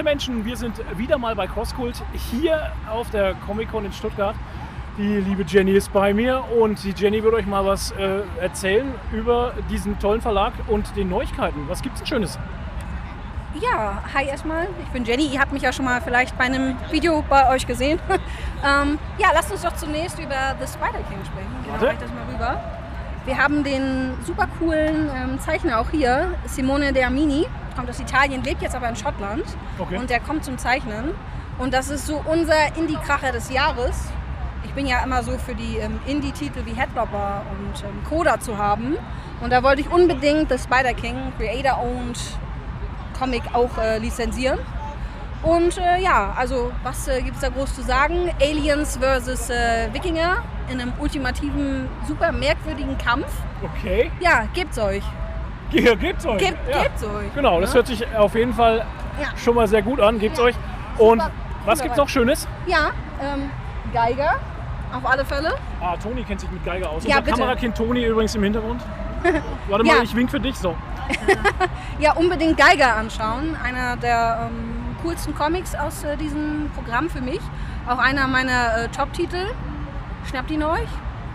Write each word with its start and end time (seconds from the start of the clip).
Werte 0.00 0.12
Menschen, 0.12 0.46
wir 0.46 0.56
sind 0.56 0.80
wieder 0.96 1.18
mal 1.18 1.36
bei 1.36 1.46
Crosskult 1.46 2.02
hier 2.30 2.72
auf 2.90 3.10
der 3.10 3.34
Comic-Con 3.34 3.84
in 3.84 3.92
Stuttgart. 3.92 4.34
Die 4.96 5.18
liebe 5.20 5.44
Jenny 5.46 5.72
ist 5.72 5.92
bei 5.92 6.14
mir 6.14 6.42
und 6.58 6.82
die 6.82 6.94
Jenny 6.96 7.22
wird 7.22 7.34
euch 7.34 7.44
mal 7.44 7.66
was 7.66 7.90
äh, 7.92 8.22
erzählen 8.40 8.94
über 9.12 9.52
diesen 9.68 9.98
tollen 9.98 10.22
Verlag 10.22 10.54
und 10.68 10.96
den 10.96 11.10
Neuigkeiten. 11.10 11.68
Was 11.68 11.82
gibt's 11.82 12.00
denn 12.00 12.06
Schönes? 12.06 12.38
Ja, 13.60 14.02
hi 14.14 14.24
erstmal. 14.24 14.68
Ich 14.82 14.88
bin 14.88 15.04
Jenny. 15.04 15.26
Ihr 15.26 15.38
habt 15.38 15.52
mich 15.52 15.62
ja 15.62 15.70
schon 15.70 15.84
mal 15.84 16.00
vielleicht 16.00 16.38
bei 16.38 16.44
einem 16.44 16.78
Video 16.90 17.22
bei 17.28 17.50
euch 17.50 17.66
gesehen. 17.66 18.00
ähm, 18.64 18.98
ja, 19.18 19.28
lasst 19.34 19.52
uns 19.52 19.60
doch 19.60 19.76
zunächst 19.76 20.18
über 20.18 20.56
The 20.58 20.66
Spider 20.66 21.04
King 21.10 21.22
sprechen. 21.26 21.54
Genau, 21.62 21.74
Warte. 21.74 21.86
reich 21.88 21.98
das 21.98 22.10
mal 22.10 22.24
rüber. 22.32 22.79
Wir 23.30 23.38
haben 23.38 23.62
den 23.62 24.14
super 24.26 24.48
coolen 24.58 25.08
ähm, 25.14 25.38
Zeichner 25.38 25.78
auch 25.78 25.90
hier, 25.90 26.34
Simone 26.46 26.92
De 26.92 27.04
Armini. 27.04 27.46
Kommt 27.76 27.88
aus 27.88 28.00
Italien, 28.00 28.42
lebt 28.42 28.60
jetzt 28.60 28.74
aber 28.74 28.88
in 28.88 28.96
Schottland. 28.96 29.44
Okay. 29.78 29.98
Und 29.98 30.10
der 30.10 30.18
kommt 30.18 30.44
zum 30.44 30.58
Zeichnen. 30.58 31.14
Und 31.60 31.72
das 31.72 31.90
ist 31.90 32.08
so 32.08 32.20
unser 32.26 32.76
Indie-Kracher 32.76 33.30
des 33.30 33.52
Jahres. 33.52 34.08
Ich 34.64 34.72
bin 34.72 34.84
ja 34.84 35.04
immer 35.04 35.22
so 35.22 35.38
für 35.38 35.54
die 35.54 35.76
ähm, 35.76 36.00
Indie-Titel 36.08 36.66
wie 36.66 36.72
Headlopper 36.72 37.42
und 37.52 37.84
ähm, 37.84 38.02
Coda 38.08 38.40
zu 38.40 38.58
haben. 38.58 38.96
Und 39.40 39.52
da 39.52 39.62
wollte 39.62 39.82
ich 39.82 39.92
unbedingt 39.92 40.48
The 40.50 40.58
Spider 40.58 40.92
King, 40.92 41.32
Creator-Owned 41.38 42.18
Comic 43.16 43.42
auch 43.52 43.78
äh, 43.78 43.98
lizenzieren. 43.98 44.58
Und 45.42 45.78
äh, 45.78 45.98
ja, 46.02 46.34
also 46.36 46.70
was 46.82 47.08
äh, 47.08 47.22
gibt 47.22 47.36
es 47.36 47.40
da 47.42 47.48
groß 47.48 47.74
zu 47.74 47.82
sagen? 47.82 48.30
Aliens 48.40 48.98
versus 48.98 49.48
äh, 49.48 49.88
Wikinger 49.92 50.42
in 50.70 50.80
einem 50.80 50.92
ultimativen, 50.98 51.88
super 52.06 52.30
merkwürdigen 52.30 52.96
Kampf. 52.98 53.26
Okay, 53.62 54.10
Ja, 54.20 54.44
gebt's 54.52 54.78
euch. 54.78 55.02
Ge- 55.70 55.96
gebt's 55.96 56.26
euch. 56.26 56.38
Gebt, 56.38 56.58
Ja. 56.70 56.82
gebt's 56.82 57.02
euch. 57.04 57.34
Genau, 57.34 57.60
das 57.60 57.70
Ja? 57.70 57.76
hört 57.76 57.86
sich 57.86 58.06
auf 58.16 58.34
jeden 58.34 58.52
Fall 58.52 58.84
Ja. 59.20 59.28
schon 59.36 59.54
mal 59.54 59.66
sehr 59.66 59.82
gut 59.82 60.00
an. 60.00 60.18
Gebt's 60.18 60.38
euch. 60.40 60.54
Und 60.98 61.20
Super. 61.22 61.30
was 61.64 61.78
Super 61.78 61.84
gibt's 61.84 61.98
noch 61.98 62.08
Schönes? 62.08 62.46
Ja, 62.66 62.90
ähm, 63.22 63.50
Geiger, 63.94 64.34
auf 64.92 65.06
alle 65.10 65.24
Fälle. 65.24 65.54
Ah, 65.80 65.96
Toni 65.96 66.22
kennt 66.22 66.40
sich 66.40 66.50
mit 66.50 66.64
Geiger 66.64 66.90
aus. 66.90 67.04
Ja, 67.04 67.16
Unser 67.16 67.22
bitte. 67.22 67.38
Kamerakind 67.38 67.76
Toni 67.76 68.04
übrigens 68.04 68.34
im 68.34 68.42
Hintergrund. 68.42 68.82
Warte 69.68 69.84
mal, 69.84 70.02
ich 70.02 70.14
wink 70.14 70.30
für 70.30 70.40
dich 70.40 70.56
so. 70.56 70.76
Ja, 71.98 72.12
unbedingt 72.12 72.56
Geiger 72.56 72.96
anschauen. 72.96 73.56
Einer 73.62 73.96
der 73.96 74.48
ähm, 74.50 74.79
coolsten 75.02 75.34
Comics 75.34 75.74
aus 75.74 76.04
äh, 76.04 76.16
diesem 76.16 76.70
Programm 76.74 77.08
für 77.10 77.20
mich. 77.20 77.40
Auch 77.88 77.98
einer 77.98 78.26
meiner 78.28 78.84
äh, 78.84 78.88
Top-Titel. 78.88 79.46
Schnappt 80.28 80.50
ihn 80.50 80.62
euch. 80.62 80.88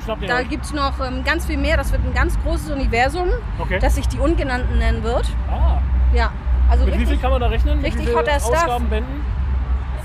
Schnapp 0.04 0.20
den 0.20 0.28
Da 0.30 0.44
gibt 0.44 0.66
es 0.66 0.74
noch 0.74 1.00
ähm, 1.06 1.24
ganz 1.24 1.46
viel 1.46 1.58
mehr. 1.58 1.78
Das 1.78 1.92
wird 1.92 2.04
ein 2.06 2.14
ganz 2.14 2.38
großes 2.44 2.70
Universum, 2.72 3.30
Okay. 3.60 3.80
das 3.80 3.96
sich 3.96 4.08
die 4.08 4.20
Ungenannten 4.20 4.78
nennen 4.78 5.04
wird. 5.04 5.26
Ah, 5.50 5.80
Ja, 6.14 6.32
also 6.70 6.86
mit 6.86 6.94
wie 6.94 6.98
viel 7.00 7.06
richtig 7.08 7.22
kann 7.22 7.32
man 7.32 7.42
da 7.42 7.48
rechnen? 7.48 7.82
Mit 7.82 7.86
richtig 7.96 8.16
hotter 8.16 8.40
Stuff. 8.40 8.82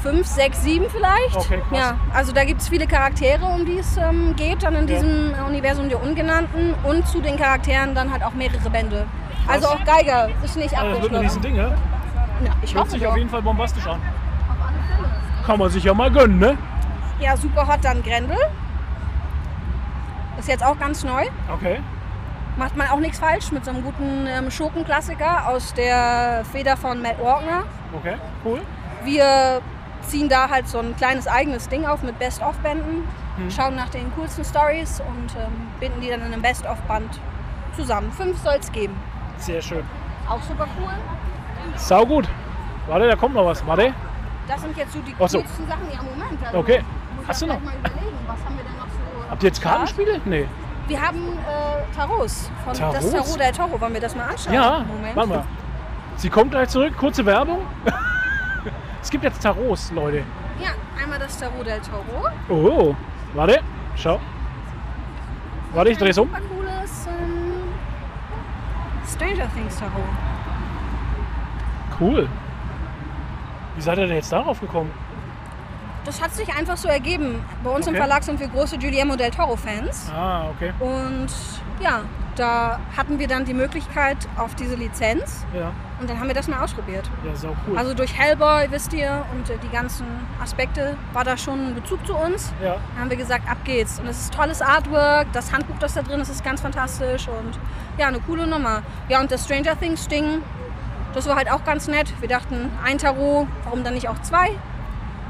5, 0.03 0.27
6, 0.27 0.62
7 0.62 0.86
vielleicht. 0.88 1.36
Okay, 1.36 1.61
krass. 1.69 1.78
Ja, 1.78 1.97
also 2.14 2.33
da 2.33 2.44
gibt 2.44 2.62
es 2.62 2.69
viele 2.70 2.86
Charaktere, 2.86 3.44
um 3.44 3.66
die 3.66 3.78
es 3.78 3.98
ähm, 3.98 4.34
geht, 4.34 4.62
dann 4.62 4.75
in 4.75 4.88
Ja. 4.88 4.94
diesem 4.94 5.34
Universum 5.47 5.91
der 5.91 6.03
Ungenannten. 6.03 6.75
Und 6.84 7.06
zu 7.06 7.20
den 7.20 7.36
Charakteren 7.36 7.94
dann 7.94 8.11
halt 8.11 8.22
auch 8.25 8.33
mehrere 8.33 8.70
Bände. 8.70 9.05
Also 9.47 9.69
auch 9.69 9.84
Geiger 9.84 10.31
ist 10.42 10.56
nicht 10.56 10.75
Also 10.75 10.92
das 10.94 11.03
wird 11.03 11.12
ein 11.12 11.16
abgeschlossen. 11.27 11.42
Riesending, 11.42 11.56
ja? 11.56 11.72
Ja, 12.44 12.52
ich 12.62 12.74
Hört 12.74 12.83
hoffe 12.83 12.91
sich 12.92 13.02
doch. 13.02 13.10
auf 13.10 13.16
jeden 13.16 13.30
Fall 13.30 13.42
bombastisch 13.42 13.86
an. 13.86 14.00
Kann 15.46 15.58
man 15.58 15.70
sich 15.70 15.84
ja 15.84 15.94
mal 15.94 16.10
gönnen, 16.10 16.38
ne? 16.38 16.56
Ja, 17.19 17.36
super 17.36 17.66
hot 17.66 17.80
dann 17.82 18.02
Grendel. 18.02 18.36
Ist 20.38 20.48
jetzt 20.48 20.64
auch 20.64 20.78
ganz 20.78 21.05
neu. 21.05 21.24
Okay. 21.52 21.80
Macht 22.56 22.77
man 22.77 22.88
auch 22.88 22.98
nichts 22.98 23.19
falsch 23.19 23.52
mit 23.52 23.64
so 23.64 23.70
einem 23.70 23.82
guten 23.84 24.27
ähm, 24.27 24.50
Schurkenklassiker 24.50 25.48
aus 25.48 25.72
der 25.75 26.44
Feder 26.50 26.76
von 26.76 27.00
Matt 27.03 27.19
Walkner. 27.22 27.65
Okay, 27.94 28.15
cool. 28.44 28.60
Wir 29.04 29.60
ziehen 30.03 30.28
da 30.28 30.48
halt 30.48 30.69
so 30.69 30.78
ein 30.78 30.97
kleines 30.97 31.26
eigenes 31.26 31.69
Ding 31.69 31.86
auf 31.86 32.03
mit 32.03 32.19
Best-of-Bänden, 32.19 33.04
Mhm. 33.36 33.50
schauen 33.50 33.76
nach 33.76 33.88
den 33.91 34.12
coolsten 34.16 34.44
Stories 34.44 35.00
und 35.00 35.34
ähm, 35.36 35.69
binden 35.78 36.00
die 36.00 36.09
dann 36.10 36.20
in 36.20 36.32
einem 36.32 36.42
Best-of-Band 36.42 37.20
zusammen. 37.76 38.10
Fünf 38.12 38.38
soll 38.42 38.56
es 38.60 38.70
geben. 38.72 38.94
Sehr 39.38 39.62
schön. 39.62 39.84
Auch 40.28 40.42
super 40.42 40.66
cool. 40.78 40.91
Sau 41.76 42.04
gut. 42.06 42.28
Warte, 42.86 43.06
da 43.08 43.16
kommt 43.16 43.34
noch 43.34 43.47
was. 43.47 43.66
Warte. 43.66 43.92
Das 44.48 44.60
sind 44.62 44.76
jetzt 44.76 44.92
so 44.92 44.98
die 45.00 45.14
Ach 45.19 45.28
so. 45.28 45.38
coolsten 45.38 45.66
Sachen. 45.69 45.91
Ja, 45.92 46.03
Moment. 46.03 46.44
Also 46.44 46.58
Okay. 46.58 46.82
muss 47.16 47.28
Hast 47.28 47.42
du 47.42 47.47
noch? 47.47 47.60
mal 47.60 47.72
überlegen, 47.75 48.16
was 48.26 48.44
haben 48.44 48.56
wir 48.56 48.64
denn 48.64 48.76
noch 48.76 48.86
so. 48.86 49.31
Habt 49.31 49.42
ihr 49.42 49.48
jetzt? 49.48 49.62
Kartenspiele? 49.62 50.20
Nee. 50.25 50.47
Wir 50.88 51.00
haben 51.00 51.19
äh, 51.38 51.94
Tarots. 51.97 52.50
Von 52.64 52.75
Tarots? 52.75 53.10
Das 53.12 53.12
Tarot 53.12 53.41
del 53.41 53.53
Toro. 53.53 53.80
Wollen 53.80 53.94
wir 53.94 54.00
das 54.00 54.16
mal 54.16 54.28
anschauen? 54.28 54.54
Ja, 54.54 54.84
Moment. 54.88 55.14
warte 55.16 55.28
mal. 55.28 55.44
Sie 56.16 56.28
kommt 56.28 56.50
gleich 56.50 56.69
zurück. 56.69 56.97
Kurze 56.98 57.25
Werbung. 57.25 57.60
es 59.03 59.09
gibt 59.10 59.22
jetzt 59.22 59.41
Tarots, 59.41 59.92
Leute. 59.92 60.25
Ja, 60.60 60.70
einmal 61.00 61.19
das 61.20 61.38
Tarot 61.38 61.64
del 61.64 61.80
Toro. 61.80 62.28
Oh, 62.48 62.94
warte. 63.34 63.60
Schau. 63.94 64.19
Warte, 65.72 65.91
ich 65.91 65.98
dreh's 65.98 66.19
um. 66.19 66.28
Super 66.28 66.41
cooles 66.53 67.06
ähm, 67.06 67.62
Stranger 69.06 69.48
Things 69.54 69.78
Tarot. 69.78 69.92
Cool. 72.00 72.28
Wie 73.77 73.81
seid 73.83 73.99
ihr 73.99 74.06
denn 74.06 74.16
jetzt 74.16 74.33
darauf 74.33 74.61
gekommen? 74.61 74.91
Das 76.05 76.21
hat 76.22 76.33
sich 76.33 76.49
einfach 76.55 76.77
so 76.77 76.88
ergeben. 76.88 77.44
Bei 77.62 77.71
uns 77.71 77.87
im 77.87 77.93
Okay. 77.93 78.00
Verlag 78.03 78.22
sind 78.25 78.41
wir 78.41 78.49
große 78.49 78.78
Guillermo 78.78 79.16
del 79.16 79.31
Toro 79.31 79.55
Fans. 79.56 80.10
Ah, 80.15 80.44
okay. 80.49 80.72
Und 80.81 81.28
ja, 81.83 82.00
da 82.37 82.81
hatten 82.97 83.19
wir 83.19 83.28
dann 83.28 83.44
die 83.44 83.53
Möglichkeit 83.53 84.16
auf 84.39 84.55
diese 84.55 84.77
Lizenz. 84.77 85.44
Ja, 85.55 85.72
Und 86.00 86.09
dann 86.09 86.19
haben 86.19 86.27
wir 86.28 86.34
das 86.34 86.49
mal 86.49 86.62
ausprobiert. 86.65 87.09
ja 87.25 87.34
sau 87.37 87.55
cool. 87.69 87.77
Also 87.77 87.93
durch 87.93 88.19
Hellboy, 88.19 88.69
wisst 88.71 88.94
ihr, 88.94 89.25
und 89.34 89.50
äh, 89.50 89.59
die 89.62 89.69
ganzen 89.69 90.06
Aspekte 90.43 90.97
war 91.12 91.22
da 91.25 91.37
schon 91.37 91.69
ein 91.69 91.75
Bezug 91.75 92.05
zu 92.06 92.15
uns. 92.16 92.50
ja, 92.65 92.77
Da 92.94 93.00
haben 93.03 93.10
wir 93.10 93.19
gesagt, 93.19 93.49
ab 93.49 93.59
geht's. 93.65 94.00
Und 94.00 94.06
es 94.09 94.22
ist 94.22 94.33
tolles 94.34 94.62
Artwork, 94.62 95.27
das 95.34 95.53
Handbuch, 95.53 95.77
das 95.81 95.93
da 95.94 96.03
drin 96.03 96.21
ist, 96.21 96.31
ist 96.31 96.43
ganz 96.43 96.62
fantastisch 96.62 97.28
und 97.28 97.59
ja, 97.99 98.06
eine 98.09 98.21
coole 98.21 98.47
Nummer. 98.47 98.83
Ja, 99.10 99.21
und 99.21 99.31
das 99.31 99.44
Stranger 99.44 99.78
Things 99.78 100.09
Ding, 100.09 100.41
das 101.15 101.26
war 101.28 101.37
halt 101.37 101.50
auch 101.50 101.65
ganz 101.65 101.88
nett. 101.88 102.12
Wir 102.21 102.28
dachten, 102.28 102.71
ein 102.84 102.98
Tarot, 102.98 103.47
warum 103.65 103.84
dann 103.84 103.94
nicht 103.94 104.09
auch 104.09 104.21
zwei? 104.22 104.50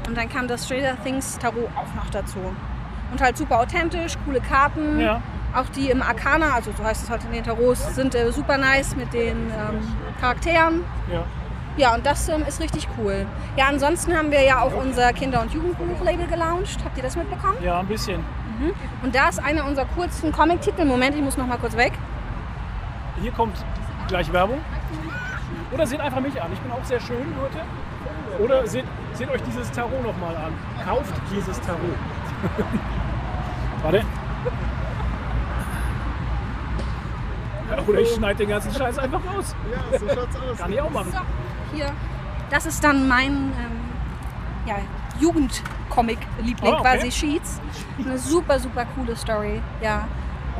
Und 0.07 0.17
dann 0.17 0.29
kam 0.29 0.47
das 0.47 0.65
Stranger 0.65 0.95
Things 1.03 1.37
Tarot 1.39 1.69
auch 1.75 1.95
noch 1.95 2.09
dazu. 2.11 2.39
Und 3.11 3.21
halt 3.21 3.37
super 3.37 3.59
authentisch, 3.59 4.13
coole 4.25 4.41
Karten. 4.41 4.99
Ja. 4.99 5.21
Auch 5.53 5.67
die 5.75 5.89
im 5.89 6.01
Arcana, 6.01 6.53
also 6.53 6.71
so 6.77 6.83
heißt 6.83 7.03
es 7.03 7.09
heute 7.09 7.27
in 7.27 7.33
den 7.33 7.43
Tarots, 7.43 7.93
sind 7.95 8.15
äh, 8.15 8.31
super 8.31 8.57
nice 8.57 8.95
mit 8.95 9.13
den 9.13 9.37
ähm, 9.51 9.79
Charakteren. 10.19 10.83
ja. 11.11 11.23
Ja, 11.77 11.95
und 11.95 12.05
das 12.05 12.27
ähm, 12.27 12.43
ist 12.45 12.59
richtig 12.59 12.85
cool. 12.97 13.25
Ja, 13.55 13.67
ansonsten 13.67 14.13
haben 14.15 14.29
wir 14.29 14.43
ja 14.43 14.59
auch 14.59 14.73
unser 14.73 15.13
Kinder- 15.13 15.41
und 15.41 15.53
Jugendbuch-Label 15.53 16.27
gelauncht. 16.27 16.77
Habt 16.83 16.97
ihr 16.97 17.03
das 17.03 17.15
mitbekommen? 17.15 17.55
Ja, 17.63 17.79
ein 17.79 17.87
bisschen. 17.87 18.25
Und 19.01 19.15
da 19.15 19.29
ist 19.29 19.41
einer 19.41 19.65
unserer 19.65 19.85
coolsten 19.95 20.33
Comic-Titel. 20.33 20.83
Moment, 20.83 21.15
ich 21.15 21.21
muss 21.21 21.37
noch 21.37 21.47
mal 21.47 21.57
kurz 21.57 21.75
weg. 21.77 21.93
Hier 23.21 23.31
kommt 23.31 23.55
gleich 24.07 24.31
Werbung. 24.33 24.59
Oder 25.71 25.87
seht 25.87 26.01
einfach 26.01 26.19
mich 26.19 26.41
an. 26.41 26.51
Ich 26.53 26.59
bin 26.59 26.71
auch 26.71 26.83
sehr 26.83 26.99
schön, 26.99 27.33
Leute. 27.39 28.43
Oder 28.43 28.67
seht, 28.67 28.85
seht 29.13 29.29
euch 29.29 29.41
dieses 29.43 29.71
Tarot 29.71 30.03
nochmal 30.03 30.35
an. 30.35 30.53
Kauft 30.83 31.13
dieses 31.31 31.59
Tarot. 31.61 31.79
Warte. 33.83 34.03
Oder 37.87 37.99
ich 37.99 38.13
schneide 38.13 38.37
den 38.37 38.49
ganzen 38.49 38.73
Scheiß 38.73 38.97
einfach 38.99 39.21
raus. 39.25 39.55
Ja, 39.71 39.99
so 39.99 40.07
schaut's 40.07 40.35
aus. 40.35 40.57
Kann 40.57 40.73
ich 40.73 40.81
auch 40.81 40.89
machen. 40.89 41.11
So, 41.11 41.75
hier. 41.75 41.91
Das 42.49 42.65
ist 42.65 42.83
dann 42.83 43.07
mein 43.07 43.31
ähm, 43.31 43.51
ja, 44.65 44.75
Jugendcomic-Liebling, 45.19 46.73
Ah, 46.73 46.79
okay. 46.79 46.97
quasi 46.97 47.11
Sheets. 47.11 47.61
Eine 47.97 48.17
super, 48.17 48.59
super 48.59 48.85
coole 48.95 49.15
Story. 49.15 49.61
Ja. 49.81 50.07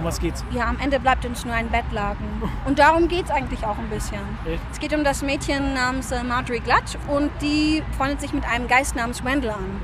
Um 0.02 0.08
was 0.08 0.20
geht's? 0.20 0.44
ja, 0.52 0.68
am 0.68 0.80
Ende 0.80 1.00
bleibt 1.00 1.26
uns 1.26 1.46
nur 1.46 1.54
ein 1.54 1.70
Bettlaken. 1.70 2.26
Und 2.66 2.80
darum 2.80 3.08
geht 3.08 3.26
es 3.26 3.32
eigentlich 3.32 3.64
auch 3.64 3.78
ein 3.78 3.88
bisschen. 3.90 4.20
Echt? 4.48 4.60
Es 4.72 4.80
geht 4.80 4.96
um 4.96 5.04
das 5.04 5.22
Mädchen 5.22 5.76
namens 5.76 6.12
äh, 6.12 6.24
Marjorie 6.24 6.60
Glatt 6.60 6.98
und 7.08 7.30
die 7.40 7.84
freundet 7.96 8.20
sich 8.20 8.34
mit 8.34 8.44
einem 8.46 8.68
Geist 8.68 8.96
namens 8.96 9.24
Wendell 9.24 9.52
an. 9.52 9.80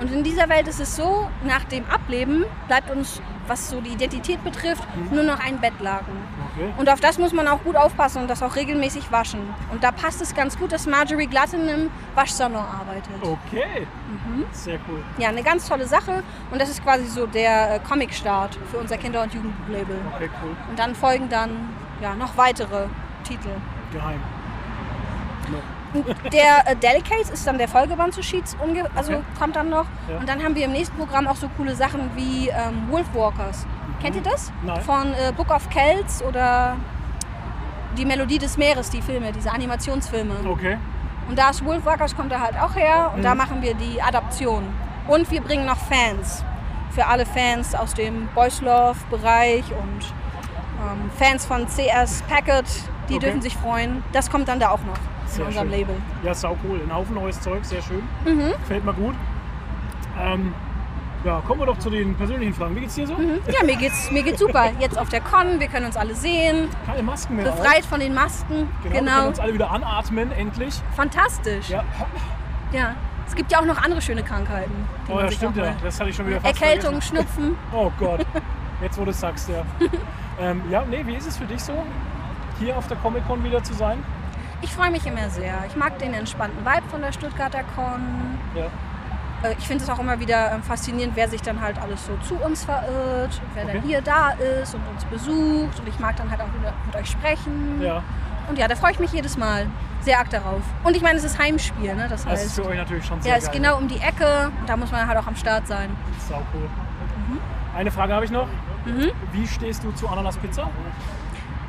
Und 0.00 0.10
in 0.12 0.22
dieser 0.22 0.48
Welt 0.48 0.66
ist 0.66 0.80
es 0.80 0.96
so, 0.96 1.28
nach 1.44 1.64
dem 1.64 1.84
Ableben 1.90 2.44
bleibt 2.68 2.90
uns, 2.90 3.20
was 3.50 3.68
so 3.68 3.80
die 3.80 3.90
Identität 3.90 4.42
betrifft, 4.44 4.84
nur 5.10 5.24
noch 5.24 5.40
ein 5.44 5.60
Bettlaken. 5.60 6.14
Okay. 6.54 6.72
Und 6.78 6.88
auf 6.88 7.00
das 7.00 7.18
muss 7.18 7.32
man 7.32 7.48
auch 7.48 7.62
gut 7.64 7.74
aufpassen 7.74 8.22
und 8.22 8.30
das 8.30 8.44
auch 8.44 8.54
regelmäßig 8.54 9.10
waschen. 9.10 9.40
Und 9.72 9.82
da 9.82 9.90
passt 9.90 10.22
es 10.22 10.34
ganz 10.34 10.56
gut, 10.56 10.70
dass 10.70 10.86
Marjorie 10.86 11.26
Glatt 11.26 11.52
in 11.52 11.68
einem 11.68 11.90
Waschsalon 12.14 12.54
arbeitet. 12.54 13.12
Okay. 13.20 13.88
Mhm. 14.08 14.44
Sehr 14.52 14.78
cool. 14.88 15.02
Ja, 15.18 15.30
eine 15.30 15.42
ganz 15.42 15.68
tolle 15.68 15.86
Sache. 15.86 16.22
Und 16.52 16.60
das 16.60 16.70
ist 16.70 16.82
quasi 16.84 17.06
so 17.06 17.26
der 17.26 17.74
äh, 17.74 17.80
Comic-Start 17.80 18.56
für 18.70 18.78
unser 18.78 18.96
Kinder- 18.96 19.22
und 19.22 19.34
Jugendbuchlabel. 19.34 19.96
Okay, 20.14 20.30
cool. 20.44 20.56
Und 20.68 20.78
dann 20.78 20.94
folgen 20.94 21.28
dann 21.28 21.50
ja, 22.00 22.14
noch 22.14 22.36
weitere 22.36 22.86
Titel. 23.24 23.50
Geheim. 23.92 24.20
Der 26.32 26.66
äh, 26.70 26.76
Delicates 26.76 27.30
ist 27.30 27.46
dann 27.46 27.58
der 27.58 27.68
Folgeband 27.68 28.14
zu 28.14 28.22
Sheets, 28.22 28.56
also 28.94 29.12
Okay. 29.14 29.22
kommt 29.38 29.56
dann 29.56 29.70
noch. 29.70 29.86
Ja. 30.08 30.18
Und 30.18 30.28
dann 30.28 30.42
haben 30.42 30.54
wir 30.54 30.64
im 30.64 30.72
nächsten 30.72 30.96
Programm 30.96 31.26
auch 31.26 31.36
so 31.36 31.48
coole 31.56 31.74
Sachen 31.74 32.10
wie 32.14 32.48
ähm, 32.48 32.88
Wolfwalkers. 32.90 33.66
Kennt 34.00 34.16
ihr 34.16 34.22
das? 34.22 34.50
Mhm. 34.62 34.66
Nein. 34.68 34.80
Von 34.82 35.12
äh, 35.14 35.32
Book 35.36 35.50
of 35.50 35.68
Kells 35.70 36.22
oder 36.22 36.76
Die 37.96 38.04
Melodie 38.04 38.38
des 38.38 38.56
Meeres, 38.56 38.88
die 38.90 39.02
Filme, 39.02 39.32
diese 39.32 39.50
Animationsfilme. 39.50 40.34
Okay. 40.48 40.78
Und 41.28 41.38
da 41.38 41.50
ist 41.50 41.64
Wolfwalkers 41.64 42.16
kommt 42.16 42.32
er 42.32 42.40
halt 42.40 42.56
auch 42.60 42.74
her 42.76 43.12
und 43.14 43.22
da 43.24 43.34
machen 43.34 43.60
wir 43.62 43.74
die 43.74 44.00
Adaption. 44.00 44.64
Und 45.08 45.30
wir 45.30 45.40
bringen 45.40 45.66
noch 45.66 45.76
Fans. 45.76 46.44
Für 46.90 47.06
alle 47.06 47.24
Fans 47.26 47.74
aus 47.74 47.94
dem 47.94 48.28
Boys 48.34 48.60
Love 48.62 48.96
Bereich 49.10 49.64
und 49.72 50.04
ähm, 50.82 51.10
Fans 51.18 51.44
von 51.46 51.66
CS 51.68 52.22
Packet, 52.28 52.64
die 53.08 53.14
Okay. 53.14 53.26
dürfen 53.26 53.42
sich 53.42 53.56
freuen. 53.56 54.02
Das 54.12 54.30
kommt 54.30 54.48
dann 54.48 54.58
da 54.60 54.70
auch 54.70 54.80
noch 54.80 54.98
In 55.38 55.42
unserem 55.46 55.70
schön. 55.70 55.80
Label. 55.80 55.96
Ja, 56.22 56.34
sau 56.34 56.56
cool. 56.64 56.80
Ein 56.82 56.94
Haufen 56.94 57.14
neues 57.14 57.40
Zeug, 57.40 57.64
sehr 57.64 57.82
schön. 57.82 58.02
Mhm. 58.24 58.52
Gefällt 58.60 58.84
mir 58.84 58.94
gut. 58.94 59.14
Ähm, 60.20 60.52
ja, 61.24 61.40
kommen 61.46 61.60
wir 61.60 61.66
doch 61.66 61.78
zu 61.78 61.90
den 61.90 62.14
persönlichen 62.16 62.54
Fragen. 62.54 62.74
Wie 62.76 62.80
geht's 62.80 62.94
dir 62.94 63.06
so? 63.06 63.14
Ja, 63.14 63.64
mir 63.64 63.76
geht's, 63.76 64.10
mir 64.10 64.22
geht's 64.22 64.38
super. 64.40 64.70
Jetzt 64.80 64.98
auf 64.98 65.08
der 65.10 65.20
Con, 65.20 65.60
wir 65.60 65.68
können 65.68 65.86
uns 65.86 65.96
alle 65.96 66.14
sehen, 66.14 66.68
Keine 66.86 67.02
Masken 67.02 67.36
mehr. 67.36 67.50
auf. 67.52 67.60
befreit 67.60 67.84
von 67.84 68.00
den 68.00 68.14
Masken. 68.14 68.54
Genau. 68.54 68.68
Wir 68.82 68.90
können 68.92 69.06
Genau. 69.06 69.28
uns 69.28 69.38
alle 69.38 69.54
wieder 69.54 69.70
anatmen, 69.70 70.32
endlich. 70.32 70.74
Fantastisch. 70.96 71.68
Ja, 71.68 71.84
Ja. 72.72 72.94
Es 73.26 73.36
gibt 73.36 73.52
ja 73.52 73.60
auch 73.60 73.64
noch 73.64 73.80
andere 73.80 74.02
schöne 74.02 74.24
Krankheiten. 74.24 74.72
oh, 75.08 75.20
ja 75.20 75.30
stimmt 75.30 75.56
ja. 75.56 75.72
Das 75.84 76.00
hatte 76.00 76.10
ich 76.10 76.16
schon 76.16 76.26
wieder 76.26 76.40
fast 76.40 76.60
Erkältung, 76.60 77.00
vergessen. 77.00 77.16
Schnupfen. 77.16 77.58
Oh 77.72 77.92
Gott. 77.96 78.26
Jetzt, 78.82 78.98
wo 78.98 79.04
du 79.04 79.10
es 79.12 79.20
sagst, 79.20 79.48
ja. 79.48 79.62
ähm, 80.40 80.62
ja, 80.68 80.82
nee, 80.90 81.02
wie 81.06 81.14
ist 81.14 81.28
es 81.28 81.36
für 81.36 81.44
dich 81.44 81.62
so, 81.62 81.72
hier 82.58 82.76
auf 82.76 82.88
der 82.88 82.96
Comic-Con 82.96 83.44
wieder 83.44 83.62
zu 83.62 83.72
sein? 83.74 84.02
Ich 84.62 84.72
freue 84.74 84.90
mich 84.90 85.06
immer 85.06 85.28
sehr. 85.30 85.54
Ich 85.68 85.76
mag 85.76 85.98
den 85.98 86.12
entspannten 86.14 86.64
Vibe 86.64 86.88
von 86.90 87.00
der 87.00 87.12
Stuttgarter 87.12 87.62
Con. 87.74 88.38
Ja. 88.54 88.64
Äh, 89.48 89.54
Ich 89.58 89.66
finde 89.66 89.82
es 89.84 89.90
auch 89.90 89.98
immer 89.98 90.20
wieder 90.20 90.52
ähm, 90.52 90.62
faszinierend, 90.62 91.16
wer 91.16 91.28
sich 91.28 91.40
dann 91.42 91.60
halt 91.60 91.78
alles 91.80 92.04
so 92.06 92.16
zu 92.18 92.34
uns 92.36 92.64
verirrt, 92.64 93.40
wer 93.54 93.64
Okay. 93.64 93.72
dann 93.74 93.82
hier 93.82 94.02
da 94.02 94.30
ist 94.60 94.74
und 94.74 94.82
uns 94.88 95.04
besucht. 95.06 95.80
Und 95.80 95.88
ich 95.88 95.98
mag 95.98 96.16
dann 96.16 96.30
halt 96.30 96.40
auch 96.42 96.52
wieder 96.58 96.72
mit 96.86 96.94
euch 96.96 97.08
sprechen. 97.10 97.80
Ja, 97.80 98.02
Und 98.48 98.58
ja, 98.58 98.68
da 98.68 98.74
freue 98.76 98.92
ich 98.92 98.98
mich 98.98 99.12
jedes 99.12 99.38
Mal 99.38 99.66
sehr 100.02 100.18
arg 100.18 100.28
darauf. 100.30 100.62
Und 100.84 100.94
ich 100.96 101.02
meine, 101.02 101.18
es 101.18 101.24
ist 101.24 101.38
Heimspiel, 101.38 101.94
ne? 101.94 102.06
Das 102.08 102.24
das 102.24 102.32
ist 102.34 102.40
heißt, 102.46 102.54
für 102.56 102.66
euch 102.66 102.76
natürlich 102.76 103.04
schon 103.06 103.20
sehr 103.22 103.32
ja, 103.32 103.38
ist 103.38 103.50
geil. 103.52 103.60
genau 103.60 103.78
um 103.78 103.88
die 103.88 104.00
Ecke. 104.00 104.50
Und 104.60 104.68
da 104.68 104.76
muss 104.76 104.90
man 104.92 105.06
halt 105.06 105.18
auch 105.18 105.26
am 105.26 105.36
Start 105.36 105.66
sein. 105.66 105.90
Sau 106.28 106.42
cool. 106.54 106.68
Mhm. 107.28 107.38
Eine 107.76 107.90
Frage 107.90 108.14
habe 108.14 108.24
ich 108.24 108.30
noch. 108.30 108.46
Wie 109.32 109.46
stehst 109.46 109.84
du 109.84 109.92
zu 109.92 110.08
Ananas 110.08 110.36
Pizza? 110.38 110.68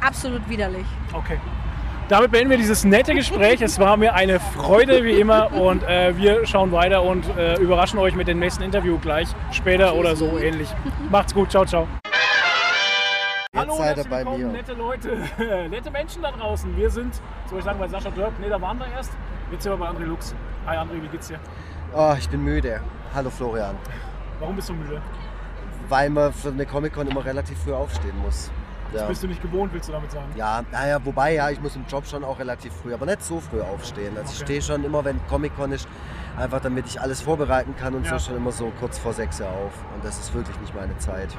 Absolut 0.02 0.48
widerlich. 0.50 0.86
Okay. 1.14 1.40
Damit 2.12 2.32
beenden 2.32 2.50
wir 2.50 2.58
dieses 2.58 2.84
nette 2.84 3.16
Gespräch. 3.16 3.62
Es 3.62 3.80
war 3.80 3.96
mir 3.96 4.14
eine 4.14 4.42
Freude 4.42 5.06
wie 5.06 5.18
immer 5.18 5.54
und 5.54 5.82
äh, 5.84 6.14
wir 6.18 6.46
schauen 6.46 6.74
weiter 6.74 7.04
und 7.04 7.26
äh, 7.38 7.56
überraschen 7.56 7.98
euch 8.00 8.16
mit 8.16 8.28
dem 8.28 8.38
nächsten 8.38 8.64
Interview 8.64 9.00
gleich 9.00 9.30
später 9.54 9.96
oder 9.96 10.18
so 10.18 10.38
ähnlich. 10.38 10.68
Macht's 11.10 11.34
gut, 11.34 11.52
ciao, 11.52 11.64
ciao. 11.64 11.88
Hallo, 13.56 13.76
seid 13.78 13.96
ihr 13.96 14.04
bei 14.04 14.26
mir. 14.26 14.46
nette 14.48 14.74
Leute, 14.74 15.20
nette 15.70 15.90
Menschen 15.90 16.22
da 16.22 16.32
draußen. 16.32 16.76
Wir 16.76 16.90
sind, 16.90 17.16
soll 17.50 17.60
ich 17.60 17.64
sagen, 17.64 17.80
bei 17.80 17.88
Sascha 17.88 18.10
Dörp. 18.10 18.38
Ne, 18.42 18.50
da 18.50 18.60
waren 18.60 18.78
wir 18.78 18.88
erst. 18.88 19.14
Jetzt 19.50 19.64
sind 19.64 19.72
wir 19.72 19.78
bei 19.78 19.88
André 19.88 20.04
Lux. 20.04 20.36
Hi 20.68 20.76
André, 20.76 21.02
wie 21.02 21.08
geht's 21.08 21.30
dir? 21.30 21.40
Oh, 21.96 22.14
ich 22.20 22.28
bin 22.28 22.44
müde. 22.44 22.82
Hallo 23.16 23.30
Florian. 23.30 23.78
Warum 24.42 24.58
bist 24.58 24.68
du 24.68 24.74
müde? 24.74 25.02
Weil 25.88 26.10
man 26.10 26.34
für 26.34 26.50
eine 26.50 26.66
Comic-Con 26.66 27.08
immer 27.08 27.24
relativ 27.24 27.58
früh 27.64 27.72
aufstehen 27.72 28.20
muss. 28.22 28.52
Ja. 28.94 29.06
Bist 29.08 29.24
du 29.24 29.28
nicht 29.28 29.42
gewohnt, 29.42 29.72
willst 29.74 29.88
du 29.88 29.94
damit 29.94 30.12
sagen? 30.12 30.26
Ja, 30.36 30.64
naja, 30.72 31.00
wobei 31.04 31.34
ja, 31.34 31.50
ich 31.50 31.62
muss 31.62 31.76
im 31.78 31.86
Job 31.90 32.06
schon 32.06 32.24
auch 32.26 32.38
relativ 32.40 32.74
früh, 32.74 32.94
aber 32.94 33.06
nicht 33.06 33.24
so 33.24 33.40
früh 33.40 33.62
aufstehen. 33.62 34.18
Also 34.18 34.32
ich 34.34 34.38
Okay. 34.42 34.46
stehe 34.46 34.62
schon 34.62 34.84
immer, 34.84 35.06
wenn 35.06 35.20
Comic-Con 35.28 35.72
ist, 35.72 35.88
einfach 36.38 36.60
damit 36.60 36.88
ich 36.88 37.00
alles 37.00 37.22
vorbereiten 37.22 37.74
kann 37.80 37.96
und 37.96 38.06
Ja. 38.06 38.20
so 38.20 38.28
schon 38.28 38.38
immer 38.38 38.52
so 38.52 38.72
kurz 38.80 38.98
vor 38.98 39.14
sechs 39.14 39.40
Uhr 39.40 39.48
auf. 39.48 39.72
Und 39.96 40.04
das 40.04 40.20
ist 40.20 40.34
wirklich 40.34 40.60
nicht 40.60 40.76
meine 40.76 40.98
Zeit. 40.98 41.30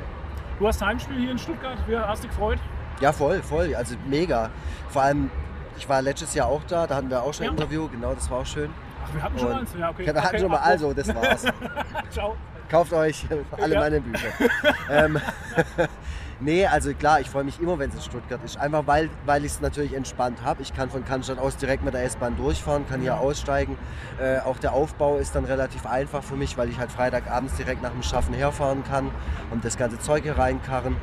Du 0.58 0.66
hast 0.66 0.80
Heimspiel 0.80 1.18
hier 1.18 1.30
in 1.32 1.38
Stuttgart. 1.38 1.76
Wie 1.86 1.96
hast 1.98 2.22
dich 2.22 2.30
gefreut? 2.30 2.58
Ja, 3.00 3.12
voll, 3.12 3.42
voll. 3.42 3.74
Also 3.74 3.96
mega. 4.06 4.48
Vor 4.88 5.02
allem, 5.02 5.30
ich 5.76 5.86
war 5.88 6.00
letztes 6.00 6.34
Jahr 6.34 6.46
auch 6.46 6.62
da, 6.68 6.86
da 6.86 6.94
hatten 6.96 7.10
wir 7.10 7.22
auch 7.22 7.34
schon 7.34 7.44
ein 7.46 7.52
Ja. 7.56 7.62
Interview, 7.62 7.88
genau, 7.88 8.14
das 8.14 8.30
war 8.30 8.38
auch 8.40 8.46
schön. 8.46 8.70
Ach, 9.04 9.12
wir 9.14 9.22
hatten 9.22 9.38
schon 9.38 9.48
Und- 9.48 9.58
eins. 9.58 9.70
Ja, 9.78 9.90
okay. 9.90 10.06
Wir 10.06 10.14
hatten 10.14 10.26
okay, 10.26 10.38
schon 10.38 10.50
mal, 10.50 10.58
also, 10.60 10.92
das 10.94 11.14
war's. 11.14 11.44
Ciao. 12.10 12.36
Kauft 12.70 12.92
euch 12.94 13.26
alle 13.60 13.74
Ja. 13.74 13.80
meine 13.80 14.00
Bücher. 14.00 14.28
ähm, 14.90 15.20
nee, 16.42 16.66
also 16.66 16.92
klar, 16.94 17.20
ich 17.20 17.30
freue 17.30 17.44
mich 17.44 17.60
immer, 17.60 17.78
wenn 17.78 17.90
es 17.90 17.96
in 17.96 18.02
Stuttgart 18.02 18.40
ist. 18.44 18.56
Einfach 18.56 18.86
weil, 18.86 19.08
weil 19.24 19.44
ich 19.44 19.52
es 19.52 19.60
natürlich 19.60 19.94
entspannt 19.94 20.42
habe. 20.44 20.62
Ich 20.62 20.74
kann 20.74 20.90
von 20.90 21.04
Cannstatt 21.04 21.38
aus 21.38 21.56
direkt 21.56 21.84
mit 21.84 21.94
der 21.94 22.04
S-Bahn 22.04 22.36
durchfahren, 22.36 22.86
kann 22.88 23.00
hier 23.00 23.18
aussteigen. 23.18 23.76
Äh, 24.20 24.40
auch 24.40 24.58
der 24.58 24.72
Aufbau 24.72 25.18
ist 25.18 25.34
dann 25.34 25.44
relativ 25.44 25.86
einfach 25.86 26.22
für 26.22 26.36
mich, 26.36 26.58
weil 26.58 26.68
ich 26.68 26.78
halt 26.78 26.90
Freitagabends 26.90 27.56
direkt 27.56 27.82
nach 27.82 27.90
dem 27.90 28.02
Schaffen 28.02 28.34
herfahren 28.34 28.82
kann 28.84 29.10
und 29.50 29.64
das 29.64 29.76
ganze 29.76 29.98
Zeug 29.98 30.24
hier 30.24 30.36
reinkarren. 30.36 30.96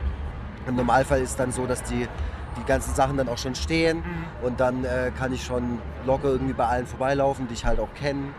Im 0.67 0.75
Normalfall 0.75 1.21
ist 1.21 1.39
dann 1.39 1.51
so, 1.51 1.65
dass 1.65 1.83
die, 1.83 2.07
die 2.57 2.65
ganzen 2.67 2.93
Sachen 2.93 3.17
dann 3.17 3.29
auch 3.29 3.37
schon 3.37 3.55
stehen 3.55 4.03
und 4.41 4.59
dann 4.59 4.83
äh, 4.83 5.11
kann 5.17 5.33
ich 5.33 5.43
schon 5.43 5.79
locker 6.05 6.27
irgendwie 6.27 6.53
bei 6.53 6.65
allen 6.65 6.85
vorbeilaufen, 6.85 7.47
die 7.47 7.53
ich 7.53 7.65
halt 7.65 7.79
auch 7.79 7.93
kenne. 7.95 8.33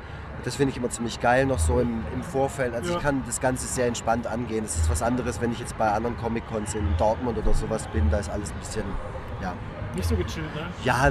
Das 0.44 0.56
finde 0.56 0.70
ich 0.72 0.76
immer 0.76 0.90
ziemlich 0.90 1.20
geil, 1.20 1.46
noch 1.46 1.58
so 1.58 1.80
im, 1.80 2.04
im 2.14 2.22
Vorfeld. 2.22 2.74
Also 2.74 2.92
Ja. 2.92 2.96
ich 2.98 3.02
kann 3.02 3.22
das 3.26 3.40
Ganze 3.40 3.66
sehr 3.66 3.86
entspannt 3.86 4.26
angehen. 4.26 4.64
Das 4.64 4.76
ist 4.76 4.90
was 4.90 5.02
anderes, 5.02 5.40
wenn 5.40 5.52
ich 5.52 5.58
jetzt 5.60 5.76
bei 5.78 5.90
anderen 5.90 6.16
Comic-Cons 6.18 6.74
in 6.74 6.86
Dortmund 6.98 7.38
oder 7.38 7.52
sowas 7.54 7.86
bin. 7.88 8.10
Da 8.10 8.18
ist 8.18 8.30
alles 8.30 8.50
ein 8.50 8.58
bisschen, 8.58 8.84
ja, 9.42 9.54
Nicht 9.94 10.08
so 10.08 10.14
gechillt, 10.16 10.54
ne? 10.54 10.62
ja, 10.84 11.10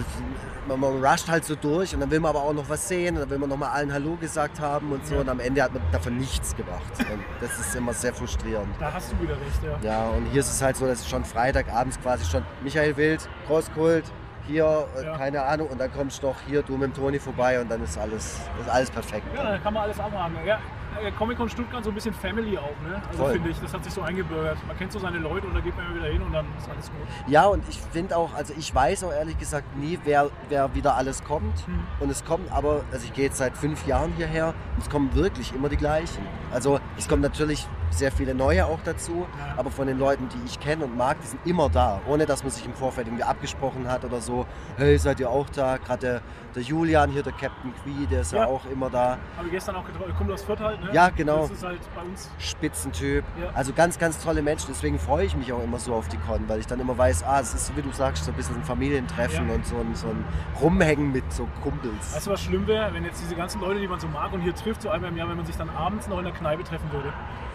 man, 0.68 0.80
man 0.80 1.04
rusht 1.04 1.28
halt 1.28 1.44
so 1.46 1.56
durch 1.56 1.94
und 1.96 2.00
dann 2.00 2.12
will 2.12 2.20
man 2.20 2.30
aber 2.30 2.44
auch 2.44 2.54
noch 2.54 2.70
was 2.70 2.88
sehen 2.88 3.16
und 3.16 3.22
dann 3.22 3.30
will 3.32 3.40
man 3.40 3.50
noch 3.50 3.58
mal 3.58 3.70
allen 3.72 3.92
Hallo 3.92 4.16
gesagt 4.18 4.60
haben 4.60 4.92
und 4.92 5.06
so 5.06 5.16
Ja. 5.16 5.22
und 5.22 5.30
am 5.30 5.40
Ende 5.40 5.64
hat 5.64 5.74
man 5.74 5.82
davon 5.92 6.18
nichts 6.18 6.56
gemacht. 6.56 6.84
Und 7.00 7.24
das 7.42 7.60
ist 7.60 7.76
immer 7.76 7.92
sehr 7.94 8.14
frustrierend. 8.14 8.68
Da 8.80 8.94
hast 8.94 9.12
du 9.12 9.20
wieder 9.20 9.34
recht, 9.34 9.84
ja. 9.84 9.90
Ja, 9.92 10.10
und 10.10 10.26
hier 10.32 10.40
ist 10.42 10.50
es 10.52 10.62
halt 10.62 10.76
so, 10.78 10.86
dass 10.86 11.00
es 11.00 11.10
schon 11.10 11.26
Freitagabends 11.26 12.00
quasi 12.00 12.24
schon 12.26 12.44
Michael 12.64 12.96
Wild, 12.98 13.28
Großkult, 13.48 14.06
hier, 14.50 14.88
äh, 14.98 15.06
Ja. 15.06 15.18
keine 15.18 15.44
Ahnung, 15.44 15.68
und 15.68 15.80
dann 15.80 15.92
kommst 15.94 16.24
du 16.24 16.28
noch 16.28 16.36
hier, 16.48 16.62
du 16.64 16.74
mit 16.74 16.90
dem 16.90 16.94
Toni 16.94 17.20
vorbei 17.20 17.62
und 17.62 17.70
dann 17.70 17.84
ist 17.84 17.98
alles, 17.98 18.40
ist 18.60 18.70
alles 18.70 18.90
perfekt. 18.92 19.26
Ja, 19.36 19.44
dann 19.44 19.64
kann 19.64 19.74
man 19.74 19.84
alles 19.84 20.00
abhaken. 20.00 20.36
Ja, 20.46 20.60
äh, 21.02 21.12
Comic-Con 21.12 21.48
Stuttgart 21.50 21.84
so 21.84 21.92
ein 21.92 21.94
bisschen 21.94 22.14
Family 22.14 22.58
auch, 22.58 22.76
ne? 22.88 23.02
Also 23.10 23.26
finde 23.26 23.50
ich, 23.50 23.60
das 23.60 23.74
hat 23.74 23.84
sich 23.84 23.94
so 23.94 24.02
eingebürgert. 24.02 24.58
Man 24.68 24.78
kennt 24.78 24.92
so 24.92 25.00
seine 25.00 25.20
Leute 25.20 25.48
und 25.48 25.54
da 25.54 25.60
geht 25.60 25.76
man 25.78 25.86
immer 25.86 25.96
wieder 25.96 26.08
hin 26.08 26.22
und 26.22 26.34
dann 26.34 26.46
ist 26.58 26.68
alles 26.70 26.88
gut. 26.88 27.08
Ja, 27.28 27.46
und 27.46 27.64
ich 27.70 27.80
finde 27.80 28.18
auch, 28.18 28.34
also 28.34 28.54
ich 28.58 28.74
weiß 28.74 29.04
auch 29.04 29.14
ehrlich 29.14 29.38
gesagt 29.38 29.78
nie, 29.78 30.00
wer, 30.04 30.30
wer 30.50 30.74
wieder 30.74 30.96
alles 30.96 31.24
kommt. 31.24 31.66
Hm. 31.68 31.80
Und 32.00 32.10
es 32.10 32.26
kommt 32.26 32.52
aber, 32.52 32.82
also 32.92 33.06
ich 33.06 33.14
gehe 33.14 33.26
jetzt 33.26 33.38
seit 33.38 33.56
fünf 33.56 33.86
Jahren 33.86 34.14
hierher 34.18 34.48
und 34.76 34.82
es 34.84 34.90
kommen 34.90 35.14
wirklich 35.14 35.54
immer 35.54 35.70
die 35.70 35.78
gleichen. 35.78 36.26
Also 36.52 36.80
es 36.98 37.08
kommen 37.08 37.22
natürlich 37.22 37.68
sehr 37.92 38.12
viele 38.12 38.34
neue 38.36 38.66
auch 38.66 38.80
dazu, 38.84 39.26
aber 39.58 39.72
von 39.72 39.88
den 39.88 39.98
Leuten, 40.00 40.28
die 40.30 40.38
ich 40.46 40.60
kenne 40.60 40.86
und 40.86 40.96
mag, 40.98 41.18
die 41.22 41.28
sind 41.28 41.40
immer 41.46 41.70
da, 41.70 42.00
ohne 42.08 42.26
dass 42.26 42.44
man 42.44 42.52
sich 42.52 42.66
im 42.66 42.74
Vorfeld 42.74 43.08
irgendwie 43.08 43.24
abgesprochen 43.24 43.90
hat 43.92 44.06
oder 44.06 44.22
so, 44.22 44.46
hey, 44.78 44.98
seid 44.98 45.20
ihr 45.20 45.30
auch 45.30 45.50
da? 45.50 45.78
Gerade 45.78 46.00
der, 46.00 46.22
der 46.56 46.64
Julian 46.64 47.10
hier, 47.12 47.24
der 47.24 47.34
Captain 47.34 47.74
Quee, 47.84 48.06
der 48.10 48.22
ist 48.22 48.32
ja, 48.32 48.40
Ja. 48.40 48.46
auch 48.48 48.66
immer 48.72 48.90
da. 48.90 49.18
Habe 49.38 49.50
gestern 49.50 49.76
auch 49.76 49.86
getroffen, 49.86 50.14
kommt 50.18 50.32
aus 50.32 50.42
Fürth 50.44 50.60
halt, 50.60 50.82
ne? 50.84 50.90
Ja, 50.94 51.10
genau. 51.10 51.42
Das 51.42 51.52
ist 51.52 51.64
halt 51.64 51.80
bei 51.96 52.02
uns. 52.02 52.30
Spitzentyp. 52.38 53.24
Ja. 53.42 53.50
Also 53.54 53.74
ganz, 53.74 53.98
ganz 54.00 54.24
tolle 54.24 54.42
Menschen. 54.42 54.68
Deswegen 54.70 55.00
freue 55.00 55.26
ich 55.26 55.36
mich 55.36 55.52
auch 55.54 55.64
immer 55.64 55.80
so 55.80 55.94
auf 55.94 56.08
die 56.08 56.18
Con, 56.18 56.48
weil 56.48 56.60
ich 56.60 56.68
dann 56.68 56.80
immer 56.80 56.98
weiß, 56.98 57.24
ah, 57.24 57.40
es 57.40 57.54
ist, 57.54 57.76
wie 57.76 57.82
du 57.82 57.92
sagst, 57.92 58.26
so 58.26 58.32
ein 58.32 58.36
bisschen 58.38 58.56
ein 58.56 58.64
Familientreffen 58.64 59.48
Ja. 59.50 59.56
und 59.56 59.66
so 59.66 59.76
ein, 59.78 59.96
so 59.96 60.08
ein 60.08 60.24
Rumhängen 60.62 61.12
mit 61.12 61.32
so 61.32 61.48
Kumpels. 61.64 62.16
Weißt 62.16 62.28
du, 62.28 62.32
was 62.32 62.42
schlimm 62.42 62.68
wäre, 62.68 62.94
wenn 62.94 63.04
jetzt 63.04 63.22
diese 63.22 63.36
ganzen 63.36 63.62
Leute, 63.62 63.80
die 63.80 63.88
man 63.88 64.00
so 64.00 64.08
mag 64.08 64.32
und 64.34 64.42
hier 64.42 64.56
trifft, 64.56 64.82
so 64.82 64.90
einmal 64.90 65.10
im 65.12 65.18
Jahr, 65.18 65.30
wenn 65.30 65.38
man 65.38 65.46
sich 65.46 65.58
dann 65.58 65.70
abends 65.70 66.08
noch 66.08 66.18
in 66.20 66.26
der 66.26 66.34
Kneipe 66.34 66.64
treffen 66.64 66.92
würde? 66.92 67.12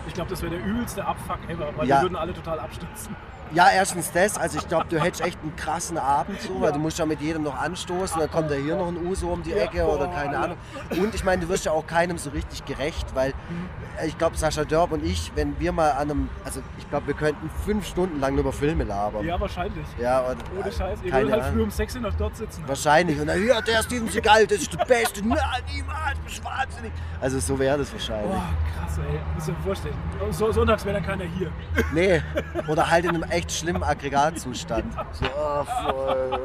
Ich 0.06 0.14
glaube, 0.14 0.30
das 0.30 0.42
wäre 0.42 0.56
der 0.56 0.64
übelste 0.64 1.04
Abfuck 1.04 1.38
ever, 1.48 1.68
weil 1.76 1.88
Ja. 1.88 1.96
wir 1.98 2.02
würden 2.02 2.16
alle 2.16 2.34
total 2.34 2.60
abstürzen. 2.60 3.16
Ja, 3.52 3.68
erstens 3.72 4.10
das. 4.12 4.36
Also 4.38 4.58
ich 4.58 4.66
glaube, 4.66 4.86
du 4.88 5.00
hättest 5.00 5.22
echt 5.24 5.38
einen 5.42 5.54
krassen 5.54 5.96
Abend 5.98 6.40
so, 6.40 6.54
weil 6.60 6.70
Ja. 6.70 6.72
du 6.72 6.78
musst 6.80 6.98
ja 6.98 7.06
mit 7.06 7.20
jedem 7.20 7.42
noch 7.44 7.56
anstoßen. 7.60 8.18
Dann 8.18 8.30
kommt 8.30 8.50
da 8.50 8.54
hier 8.54 8.76
noch 8.76 8.88
ein 8.88 9.06
Uso 9.06 9.28
um 9.28 9.42
die 9.42 9.52
Ecke 9.52 9.84
oder 9.86 10.08
keine. 10.08 10.38
Ahnung. 10.38 10.56
Und 10.90 11.14
ich 11.14 11.22
meine, 11.24 11.42
du 11.42 11.48
wirst 11.48 11.64
ja 11.64 11.72
auch 11.72 11.86
keinem 11.86 12.18
so 12.18 12.30
richtig 12.30 12.64
gerecht, 12.64 13.06
weil 13.14 13.30
Mhm. 13.30 13.68
ich 14.06 14.18
glaube, 14.18 14.36
Sascha 14.36 14.64
Dörp 14.64 14.90
und 14.92 15.04
ich, 15.04 15.30
wenn 15.36 15.58
wir 15.60 15.70
mal 15.72 15.90
an 15.92 16.10
einem, 16.10 16.28
also 16.44 16.60
ich 16.78 16.88
glaube, 16.90 17.06
wir 17.08 17.14
könnten 17.14 17.48
fünf 17.64 17.86
Stunden 17.86 18.18
lang 18.18 18.32
nur 18.34 18.40
über 18.40 18.52
Filme 18.52 18.84
labern. 18.84 19.24
Ja, 19.24 19.38
wahrscheinlich. 19.38 19.86
Ja, 20.00 20.20
und, 20.20 20.38
Ohne 20.58 20.72
Scheiß. 20.72 20.98
Ihr 21.04 21.12
würdet 21.12 21.32
halt 21.32 21.44
früh 21.52 21.62
um 21.62 21.70
6 21.70 21.94
Uhr 21.96 22.00
noch 22.02 22.14
dort 22.14 22.36
sitzen. 22.36 22.64
Wahrscheinlich. 22.66 23.20
Und 23.20 23.26
dann, 23.28 23.46
ja, 23.46 23.60
der 23.60 23.82
Steven 23.82 24.08
Seagal, 24.08 24.46
das 24.46 24.58
ist 24.58 24.72
der 24.72 24.84
Beste. 24.84 25.20
Na, 25.24 25.36
niemals, 25.72 26.14
du 26.18 26.24
bist 26.24 26.44
wahnsinnig. 26.44 26.92
Also 27.20 27.38
so 27.38 27.58
wäre 27.58 27.78
das 27.78 27.92
wahrscheinlich. 27.92 28.30
Boah, 28.30 28.42
krass, 28.76 28.98
ey. 28.98 29.20
Muss 29.34 29.44
dir 29.46 29.54
vorstellen. 29.64 29.94
So, 30.30 30.50
sonntags 30.52 30.84
wäre 30.84 30.94
dann 30.96 31.06
keiner 31.06 31.24
hier. 31.24 31.52
Nee, 31.92 32.22
oder 32.68 32.90
halt 32.90 33.04
in 33.04 33.10
einem 33.10 33.22
echt 33.34 33.52
schlimmen 33.52 33.82
Aggregatzustand. 33.82 34.94
So, 35.12 35.26
oh, 35.26 35.64
voll. 35.64 36.40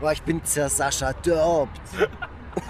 Boah, 0.00 0.12
ich 0.12 0.22
bin 0.22 0.40
der 0.56 0.68
Sascha. 0.68 1.12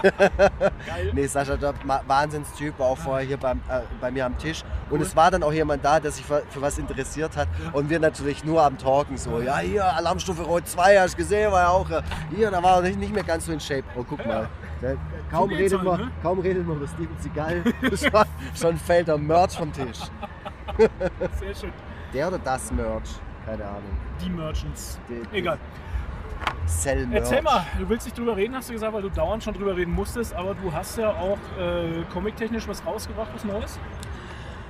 Geil. 0.03 1.11
Nee, 1.15 1.27
Sascha 1.27 1.57
Dörpt, 1.57 1.85
ma- 1.85 2.03
Wahnsinnstyp, 2.07 2.79
war 2.79 2.89
auch 2.89 2.99
vorher 2.99 3.27
hier 3.27 3.37
beim, 3.39 3.59
äh, 3.69 3.81
bei 4.01 4.11
mir 4.11 4.27
am 4.27 4.37
Tisch. 4.39 4.63
Und 4.91 5.01
es 5.01 5.17
war 5.17 5.31
dann 5.31 5.43
auch 5.43 5.53
jemand 5.53 5.85
da, 5.85 5.99
der 6.01 6.11
sich 6.11 6.25
für, 6.25 6.43
für 6.51 6.61
was 6.61 6.79
interessiert 6.79 7.37
hat. 7.37 7.49
Und 7.73 7.89
wir 7.89 7.99
natürlich 7.99 8.45
nur 8.45 8.63
am 8.63 8.77
Talken 8.77 9.17
so. 9.17 9.41
Ja, 9.41 9.59
hier, 9.59 9.85
Alarmstufe 9.85 10.43
Rot 10.43 10.69
2, 10.69 11.01
hast 11.01 11.15
du 11.15 11.19
gesehen, 11.19 11.51
war 11.51 11.61
ja 11.63 11.69
auch. 11.69 11.89
äh, 11.91 12.03
Hier, 12.35 12.51
da 12.51 12.63
war 12.63 12.77
er 12.77 12.83
nicht, 12.83 12.99
nicht 12.99 13.15
mehr 13.15 13.25
ganz 13.25 13.47
so 13.47 13.53
in 13.53 13.61
Shape. 13.61 13.85
Oh, 13.97 14.05
guck 14.09 14.25
mal. 14.27 14.49
Der, 14.83 14.97
kaum, 15.31 15.51
redet 15.51 15.79
halt, 15.79 15.85
man, 15.85 16.01
ne? 16.01 16.11
kaum 16.23 16.39
redet 16.41 16.67
man 16.67 16.77
über 16.77 16.87
Steven 16.89 17.17
Seagal. 17.19 17.63
schon, 17.97 18.25
schon 18.59 18.77
fällt 18.79 19.09
der 19.09 19.19
Merch 19.19 19.57
vom 19.57 19.73
Tisch. 19.73 19.99
Sehr 21.39 21.55
schön. 21.55 21.73
Der 22.15 22.29
oder 22.29 22.39
das 22.39 22.71
Merch? 22.73 23.09
Keine 23.51 23.65
Ahnung. 23.65 23.83
Die 24.25 24.31
Merchants. 24.31 24.99
Die- 25.09 25.37
Egal. 25.37 25.59
Sell 26.67 27.07
Merch. 27.07 27.23
Erzähl 27.25 27.43
mal, 27.43 27.67
du 27.79 27.89
willst 27.89 28.07
nicht 28.07 28.17
drüber 28.17 28.37
reden, 28.37 28.55
hast 28.55 28.69
du 28.69 28.73
gesagt, 28.75 28.93
weil 28.93 29.03
du 29.03 29.11
dauernd 29.11 29.43
schon 29.43 29.55
drüber 29.55 29.77
reden 29.77 29.93
musstest, 29.93 30.33
aber 30.35 30.55
du 30.55 30.73
hast 30.73 30.97
ja 30.99 31.11
auch 31.11 31.39
äh, 31.59 32.05
comic-technisch 32.13 32.69
was 32.69 32.85
rausgebracht, 32.87 33.29
was 33.35 33.45
Neues. 33.45 33.79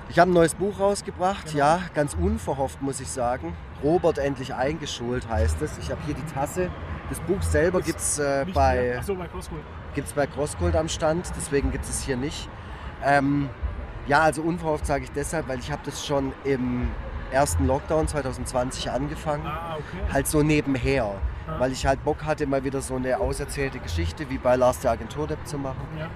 Ich 0.08 0.18
habe 0.18 0.30
ein 0.30 0.34
neues 0.34 0.54
Buch 0.54 0.80
rausgebracht, 0.80 1.46
Genau. 1.52 1.58
ja, 1.58 1.80
ganz 1.94 2.14
unverhofft 2.14 2.80
muss 2.82 3.00
ich 3.00 3.08
sagen. 3.08 3.54
Robert 3.84 4.18
endlich 4.18 4.54
eingeschult 4.54 5.28
heißt 5.28 5.60
es. 5.62 5.76
Ich 5.78 5.90
habe 5.90 6.00
hier 6.06 6.14
die 6.14 6.32
Tasse. 6.32 6.70
Das 7.10 7.20
Buch 7.20 7.42
selber 7.42 7.80
gibt 7.82 7.98
es 8.00 8.18
äh, 8.18 8.46
bei, 8.52 8.76
mehr. 8.80 8.98
Achso, 8.98 9.14
bei 9.14 9.26
Crossgold. 9.28 9.62
gibt's 9.94 10.12
bei 10.14 10.26
Crossgold 10.26 10.74
am 10.74 10.88
Stand, 10.88 11.30
deswegen 11.36 11.70
gibt 11.70 11.84
es 11.84 12.02
hier 12.02 12.16
nicht. 12.16 12.48
Ähm, 13.04 13.48
ja, 14.06 14.20
also 14.22 14.42
unverhofft 14.42 14.86
sage 14.86 15.04
ich 15.04 15.12
deshalb, 15.12 15.48
weil 15.48 15.58
ich 15.58 15.70
habe 15.70 15.82
das 15.84 16.04
schon 16.04 16.32
im 16.44 16.88
ersten 17.32 17.66
Lockdown 17.66 18.08
2020 18.08 18.90
angefangen. 18.90 19.46
Ah, 19.46 19.76
okay. 19.76 20.12
Halt 20.12 20.26
so 20.26 20.42
nebenher, 20.42 21.14
Ja. 21.46 21.60
weil 21.60 21.72
ich 21.72 21.86
halt 21.86 22.04
Bock 22.04 22.24
hatte, 22.24 22.46
mal 22.46 22.64
wieder 22.64 22.80
so 22.80 22.96
eine 22.96 23.18
auserzählte 23.18 23.78
Geschichte 23.78 24.28
wie 24.30 24.38
bei 24.38 24.56
Lars 24.56 24.80
der 24.80 24.92
Agenturdepp 24.92 25.46
zu 25.46 25.58
machen. 25.58 25.86
Ja. 25.98 26.08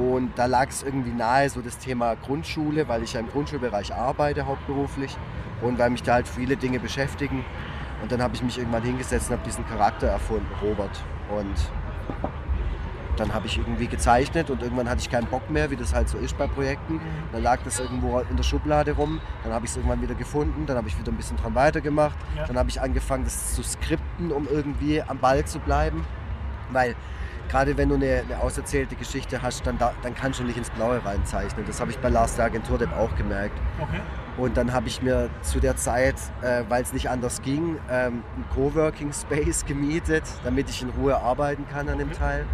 Und 0.00 0.32
da 0.36 0.46
lag 0.46 0.68
es 0.68 0.82
irgendwie 0.82 1.12
nahe, 1.12 1.48
so 1.48 1.60
das 1.62 1.78
Thema 1.78 2.14
Grundschule, 2.16 2.86
weil 2.88 3.02
ich 3.02 3.14
ja 3.14 3.20
im 3.20 3.28
Grundschulbereich 3.28 3.94
arbeite 3.94 4.44
hauptberuflich 4.46 5.16
und 5.62 5.78
weil 5.78 5.90
mich 5.90 6.02
da 6.02 6.14
halt 6.14 6.28
viele 6.28 6.56
Dinge 6.56 6.80
beschäftigen. 6.80 7.44
Und 8.02 8.12
dann 8.12 8.20
habe 8.20 8.34
ich 8.34 8.42
mich 8.42 8.58
irgendwann 8.58 8.82
hingesetzt 8.82 9.30
und 9.30 9.36
habe 9.38 9.46
diesen 9.46 9.66
Charakter 9.66 10.08
erfunden, 10.08 10.46
Robert. 10.62 11.02
Und 11.30 11.54
dann 13.16 13.34
habe 13.34 13.46
ich 13.46 13.58
irgendwie 13.58 13.86
gezeichnet 13.86 14.50
und 14.50 14.62
irgendwann 14.62 14.88
hatte 14.88 15.00
ich 15.00 15.10
keinen 15.10 15.26
Bock 15.26 15.50
mehr, 15.50 15.70
wie 15.70 15.76
das 15.76 15.94
halt 15.94 16.08
so 16.08 16.18
ist 16.18 16.36
bei 16.38 16.46
Projekten. 16.46 17.00
Dann 17.32 17.42
lag 17.42 17.60
das 17.64 17.80
irgendwo 17.80 18.20
in 18.20 18.36
der 18.36 18.44
Schublade 18.44 18.92
rum, 18.92 19.20
dann 19.44 19.52
habe 19.52 19.64
ich 19.64 19.70
es 19.70 19.76
irgendwann 19.76 20.02
wieder 20.02 20.14
gefunden, 20.14 20.66
dann 20.66 20.76
habe 20.76 20.88
ich 20.88 20.98
wieder 20.98 21.12
ein 21.12 21.16
bisschen 21.16 21.36
dran 21.36 21.54
weitergemacht. 21.54 22.16
Ja. 22.36 22.46
Dann 22.46 22.58
habe 22.58 22.68
ich 22.68 22.80
angefangen, 22.80 23.24
das 23.24 23.54
zu 23.54 23.62
skripten, 23.62 24.32
um 24.32 24.46
irgendwie 24.50 25.02
am 25.02 25.18
Ball 25.18 25.44
zu 25.44 25.58
bleiben. 25.58 26.04
Weil 26.72 26.94
gerade 27.48 27.76
wenn 27.76 27.88
du 27.88 27.94
eine, 27.94 28.22
eine 28.28 28.40
auserzählte 28.40 28.96
Geschichte 28.96 29.42
hast, 29.42 29.66
dann, 29.66 29.78
da, 29.78 29.92
dann 30.02 30.14
kannst 30.14 30.40
du 30.40 30.44
nicht 30.44 30.56
ins 30.56 30.70
Blaue 30.70 31.04
reinzeichnen. 31.04 31.64
Das 31.66 31.80
habe 31.80 31.90
ich 31.90 31.98
bei 31.98 32.08
Lars 32.08 32.36
der 32.36 32.46
Agenturdepp 32.46 32.92
auch 32.96 33.14
gemerkt. 33.16 33.58
Okay. 33.80 34.00
Und 34.36 34.56
dann 34.56 34.72
habe 34.72 34.88
ich 34.88 35.00
mir 35.00 35.30
zu 35.42 35.60
der 35.60 35.76
Zeit, 35.76 36.16
äh, 36.42 36.62
weil 36.68 36.82
es 36.82 36.92
nicht 36.92 37.08
anders 37.08 37.40
ging, 37.40 37.78
ähm, 37.90 38.22
einen 38.34 38.44
Coworking 38.54 39.12
Space 39.12 39.64
gemietet, 39.66 40.24
damit 40.44 40.68
ich 40.68 40.82
in 40.82 40.90
Ruhe 40.90 41.16
arbeiten 41.16 41.66
kann 41.68 41.88
an 41.88 41.98
dem 41.98 42.12
Teil. 42.12 42.44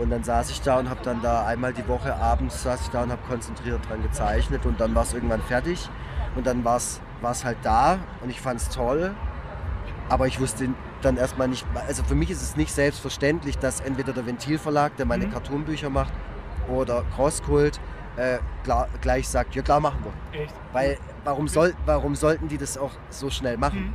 Und 0.00 0.08
dann 0.08 0.24
saß 0.24 0.50
ich 0.50 0.62
da 0.62 0.78
und 0.78 0.88
habe 0.88 1.00
dann 1.02 1.20
da 1.20 1.44
einmal 1.44 1.74
die 1.74 1.86
Woche 1.86 2.14
abends 2.16 2.62
saß 2.62 2.80
ich 2.80 2.88
da 2.88 3.02
und 3.02 3.12
habe 3.12 3.20
konzentriert 3.28 3.86
dran 3.86 4.02
gezeichnet 4.02 4.64
und 4.64 4.80
dann 4.80 4.94
war 4.94 5.02
es 5.02 5.12
irgendwann 5.12 5.42
fertig 5.42 5.90
und 6.36 6.46
dann 6.46 6.64
war 6.64 6.76
es 6.76 7.44
halt 7.44 7.58
da 7.62 7.98
und 8.22 8.30
ich 8.30 8.40
fand 8.40 8.60
es 8.60 8.70
toll. 8.70 9.14
Aber 10.08 10.26
ich 10.26 10.40
wusste 10.40 10.70
dann 11.02 11.18
erstmal 11.18 11.48
nicht, 11.48 11.66
also 11.86 12.02
für 12.02 12.14
mich 12.14 12.30
ist 12.30 12.40
es 12.42 12.56
nicht 12.56 12.72
selbstverständlich, 12.72 13.58
dass 13.58 13.80
entweder 13.80 14.12
der 14.14 14.24
Ventilverlag, 14.24 14.96
der 14.96 15.04
meine 15.04 15.26
Mhm. 15.26 15.32
Cartoonbücher 15.32 15.90
macht, 15.90 16.12
oder 16.68 17.04
Crosskult 17.14 17.78
äh, 18.16 18.38
klar, 18.64 18.88
gleich 19.02 19.28
sagt, 19.28 19.54
ja 19.54 19.62
klar 19.62 19.80
machen 19.80 19.98
wir. 20.02 20.40
Echt? 20.40 20.54
Weil 20.72 20.98
warum, 21.24 21.46
soll, 21.46 21.74
warum 21.84 22.14
sollten 22.14 22.48
die 22.48 22.58
das 22.58 22.78
auch 22.78 22.92
so 23.10 23.28
schnell 23.28 23.56
machen? 23.58 23.88
Mhm. 23.88 23.92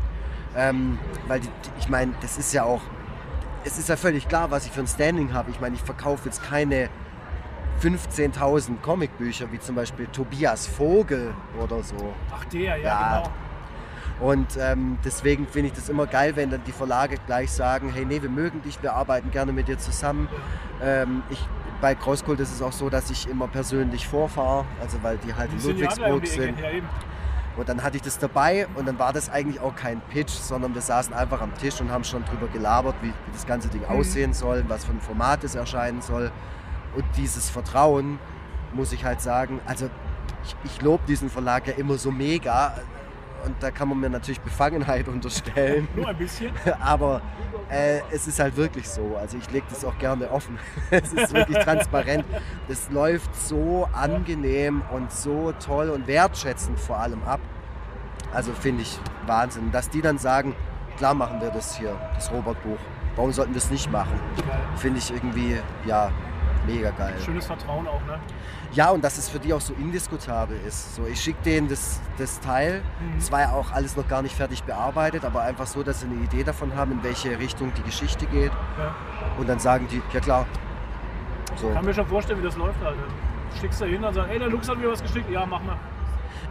Ähm, 0.55 0.99
weil 1.27 1.39
die, 1.41 1.47
die, 1.47 1.69
ich 1.79 1.89
meine, 1.89 2.13
das 2.21 2.37
ist 2.37 2.53
ja 2.53 2.63
auch, 2.63 2.81
es 3.65 3.77
ist 3.77 3.89
ja 3.89 3.95
völlig 3.95 4.27
klar, 4.27 4.51
was 4.51 4.65
ich 4.65 4.71
für 4.71 4.81
ein 4.81 4.87
Standing 4.87 5.33
habe. 5.33 5.51
Ich 5.51 5.59
meine, 5.59 5.75
ich 5.75 5.81
verkaufe 5.81 6.25
jetzt 6.25 6.43
keine 6.43 6.89
15.000 7.81 8.81
Comicbücher, 8.81 9.51
wie 9.51 9.59
zum 9.59 9.75
Beispiel 9.75 10.07
Tobias 10.07 10.67
Vogel 10.67 11.33
oder 11.61 11.83
so. 11.83 12.13
Ach, 12.33 12.45
der, 12.45 12.77
ja, 12.77 12.77
Ja. 12.77 13.17
genau. 13.19 13.33
Und 14.21 14.47
ähm, 14.57 14.97
deswegen 15.03 15.45
finde 15.45 15.67
ich 15.67 15.73
das 15.73 15.89
immer 15.89 16.07
geil, 16.07 16.37
wenn 16.37 16.49
dann 16.49 16.63
die 16.65 16.71
Verlage 16.71 17.17
gleich 17.27 17.51
sagen, 17.51 17.91
hey, 17.93 18.05
nee, 18.05 18.21
wir 18.21 18.29
mögen 18.29 18.61
dich, 18.61 18.81
wir 18.81 18.93
arbeiten 18.93 19.29
gerne 19.29 19.51
mit 19.51 19.67
dir 19.67 19.77
zusammen. 19.77 20.29
Ähm, 20.81 21.21
ich, 21.29 21.45
bei 21.81 21.95
Crosskult 21.95 22.39
ist 22.39 22.53
es 22.53 22.61
auch 22.61 22.71
so, 22.71 22.89
dass 22.89 23.09
ich 23.09 23.27
immer 23.27 23.49
persönlich 23.49 24.07
vorfahre, 24.07 24.63
also 24.79 24.99
weil 25.01 25.17
die 25.17 25.33
halt 25.33 25.51
Die 25.51 25.57
in 25.57 25.63
Ludwigsburg 25.63 26.25
sind. 26.27 26.57
Ja. 26.59 26.69
Und 27.57 27.69
dann 27.69 27.83
hatte 27.83 27.95
ich 27.97 28.03
das 28.03 28.19
dabei 28.19 28.67
und 28.75 28.85
dann 28.85 28.99
war 28.99 29.13
das 29.13 29.29
eigentlich 29.29 29.61
auch 29.61 29.75
kein 29.75 30.01
Pitch, 30.01 30.29
sondern 30.31 30.73
wir 30.73 30.81
saßen 30.81 31.13
einfach 31.13 31.41
am 31.41 31.53
Tisch 31.55 31.79
und 31.79 31.89
haben 31.89 32.03
schon 32.03 32.25
drüber 32.25 32.47
gelabert, 32.47 32.95
wie, 33.01 33.07
wie 33.07 33.31
das 33.31 33.45
ganze 33.45 33.69
Ding 33.69 33.81
Mhm. 33.81 33.87
aussehen 33.99 34.33
soll, 34.33 34.65
was 34.67 34.83
für 34.85 34.91
ein 34.91 34.99
Format 35.01 35.43
es 35.43 35.55
erscheinen 35.55 36.01
soll. 36.01 36.31
Und 36.95 37.05
dieses 37.15 37.49
Vertrauen, 37.49 38.19
muss 38.73 38.91
ich 38.91 39.05
halt 39.05 39.21
sagen, 39.21 39.61
also 39.65 39.89
ich, 40.43 40.55
ich 40.65 40.81
lobe 40.81 41.03
diesen 41.07 41.29
Verlag 41.29 41.65
ja 41.67 41.73
immer 41.73 41.97
so 41.97 42.11
mega 42.11 42.75
und 43.45 43.55
da 43.59 43.71
kann 43.71 43.89
man 43.89 43.99
mir 43.99 44.09
natürlich 44.09 44.39
Befangenheit 44.41 45.07
unterstellen, 45.09 45.87
Nur 45.95 46.07
ein 46.07 46.17
bisschen. 46.17 46.51
aber 46.79 47.21
äh, 47.69 48.01
es 48.11 48.27
ist 48.27 48.39
halt 48.39 48.55
wirklich 48.55 48.87
so. 48.87 49.17
Also 49.19 49.37
ich 49.37 49.49
lege 49.51 49.65
das 49.69 49.83
auch 49.83 49.97
gerne 49.97 50.29
offen. 50.31 50.57
es 50.91 51.13
ist 51.13 51.33
wirklich 51.33 51.57
transparent. 51.59 52.25
Das 52.67 52.89
läuft 52.91 53.35
so 53.35 53.87
angenehm 53.93 54.81
und 54.91 55.11
so 55.11 55.53
toll 55.53 55.89
und 55.89 56.07
wertschätzend 56.07 56.79
vor 56.79 56.97
allem 56.97 57.23
ab. 57.23 57.39
Also 58.33 58.53
finde 58.53 58.83
ich 58.83 58.99
Wahnsinn. 59.25 59.71
Dass 59.71 59.89
die 59.89 60.01
dann 60.01 60.17
sagen, 60.17 60.55
klar 60.97 61.13
machen 61.13 61.41
wir 61.41 61.49
das 61.49 61.77
hier, 61.77 61.95
das 62.13 62.31
Robert-Buch. 62.31 62.79
Warum 63.15 63.31
sollten 63.31 63.53
wir 63.53 63.59
es 63.59 63.71
nicht 63.71 63.91
machen? 63.91 64.19
Finde 64.75 64.99
ich 64.99 65.09
irgendwie, 65.09 65.57
ja, 65.85 66.11
mega 66.65 66.91
geil. 66.91 67.15
Schönes 67.23 67.45
Vertrauen 67.45 67.87
auch, 67.87 68.01
ne? 68.05 68.19
Ja, 68.73 68.89
und 68.91 69.03
dass 69.03 69.17
es 69.17 69.29
für 69.29 69.39
die 69.39 69.53
auch 69.53 69.61
so 69.61 69.73
indiskutabel 69.73 70.59
ist. 70.67 70.95
So, 70.95 71.05
ich 71.05 71.21
schicke 71.21 71.41
denen 71.43 71.69
das, 71.69 72.01
das 72.17 72.39
Teil. 72.39 72.81
Mhm. 72.99 73.17
Es 73.17 73.31
war 73.31 73.41
ja 73.41 73.51
auch 73.53 73.71
alles 73.71 73.95
noch 73.95 74.07
gar 74.07 74.21
nicht 74.21 74.35
fertig 74.35 74.63
bearbeitet, 74.63 75.23
aber 75.23 75.41
einfach 75.43 75.67
so, 75.67 75.83
dass 75.83 76.01
sie 76.01 76.07
eine 76.07 76.15
Idee 76.15 76.43
davon 76.43 76.75
haben, 76.75 76.91
in 76.91 77.03
welche 77.03 77.39
Richtung 77.39 77.71
die 77.77 77.83
Geschichte 77.83 78.25
geht. 78.25 78.51
Ja. 78.77 78.95
Und 79.37 79.47
dann 79.47 79.59
sagen 79.59 79.87
die, 79.89 80.01
ja 80.13 80.19
klar. 80.19 80.45
So. 81.55 81.69
Kann 81.69 81.85
mir 81.85 81.93
schon 81.93 82.07
vorstellen, 82.07 82.39
wie 82.39 82.45
das 82.45 82.57
läuft 82.57 82.83
halt. 82.83 82.97
Schickst 83.59 83.79
du 83.79 83.85
hin 83.85 84.03
und 84.03 84.13
sagst, 84.13 84.29
ey, 84.29 84.39
der 84.39 84.49
Lux 84.49 84.67
hat 84.67 84.77
mir 84.77 84.91
was 84.91 85.01
geschickt. 85.01 85.29
Ja, 85.29 85.45
mach 85.45 85.63
mal. 85.63 85.77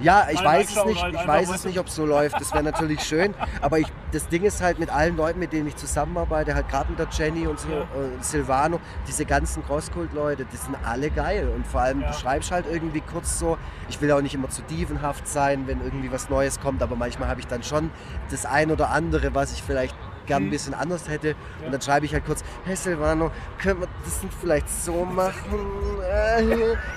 Ja, 0.01 0.27
ich 0.31 0.43
weiß 0.43 0.77
es 0.77 0.85
nicht, 0.85 1.03
halt 1.03 1.15
ich 1.15 1.27
weiß 1.27 1.51
es 1.51 1.65
nicht, 1.65 1.79
ob 1.79 1.87
es 1.87 1.95
so 1.95 2.05
läuft. 2.07 2.41
Das 2.41 2.53
wäre 2.53 2.63
natürlich 2.65 3.01
schön. 3.03 3.35
Aber 3.61 3.79
ich, 3.79 3.87
das 4.13 4.29
Ding 4.29 4.43
ist 4.43 4.61
halt 4.63 4.79
mit 4.79 4.91
allen 4.91 5.17
Leuten, 5.17 5.39
mit 5.39 5.53
denen 5.53 5.69
ich 5.69 5.77
zusammenarbeite, 5.77 6.55
halt 6.55 6.69
gerade 6.69 6.91
mit 6.91 6.99
der 6.99 7.09
Jenny 7.11 7.47
und 7.47 7.59
so, 7.61 7.69
Ja. 7.69 7.81
äh, 7.81 7.87
Silvano, 8.21 8.81
diese 9.07 9.25
ganzen 9.25 9.65
Crosskult-Leute, 9.65 10.45
die 10.51 10.57
sind 10.57 10.77
alle 10.85 11.11
geil. 11.11 11.49
Und 11.55 11.67
vor 11.67 11.81
allem, 11.83 12.01
Ja. 12.01 12.09
du 12.09 12.13
schreibst 12.15 12.51
halt 12.51 12.67
irgendwie 12.71 13.01
kurz 13.01 13.39
so, 13.39 13.57
ich 13.89 14.01
will 14.01 14.11
auch 14.13 14.21
nicht 14.23 14.35
immer 14.35 14.49
zu 14.51 14.63
dievenhaft 14.63 15.27
sein, 15.29 15.67
wenn 15.67 15.81
irgendwie 15.83 16.11
was 16.13 16.29
Neues 16.31 16.61
kommt, 16.61 16.83
aber 16.83 16.97
manchmal 16.97 17.29
habe 17.29 17.41
ich 17.41 17.47
dann 17.47 17.63
schon 17.63 17.91
das 18.31 18.47
ein 18.47 18.71
oder 18.71 18.91
andere, 18.91 19.35
was 19.35 19.53
ich 19.53 19.63
vielleicht 19.63 19.95
gern 20.27 20.43
ein 20.43 20.47
Mhm. 20.47 20.51
bisschen 20.51 20.75
anders 20.75 21.09
hätte. 21.09 21.35
Und 21.65 21.73
dann 21.73 21.81
schreibe 21.81 22.07
ich 22.07 22.13
halt 22.13 22.25
kurz, 22.25 22.43
hey 22.65 22.77
Silvano, 22.77 23.31
können 23.61 23.81
wir 23.81 23.89
das 24.05 24.23
nicht 24.23 24.35
vielleicht 24.41 24.69
so 24.69 25.05
machen? 25.05 25.59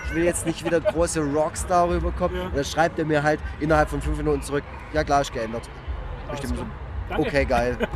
Ich 0.07 0.13
will 0.15 0.23
jetzt 0.23 0.45
nicht 0.45 0.63
wieder 0.65 0.79
große 0.79 1.21
Rockstar 1.21 1.89
rüberkommen. 1.89 2.39
Und 2.41 2.55
dann 2.55 2.65
schreibt 2.65 2.99
er 2.99 3.05
mir 3.05 3.23
halt 3.23 3.39
innerhalb 3.59 3.89
von 3.89 4.01
fünf 4.01 4.17
Minuten 4.17 4.41
zurück, 4.41 4.63
ja 4.93 5.03
klar, 5.03 5.21
ist 5.21 5.33
geändert. 5.33 5.69
Ich 6.33 6.47
so. 6.47 6.55
Danke. 7.09 7.25
okay, 7.27 7.45
geil. 7.45 7.77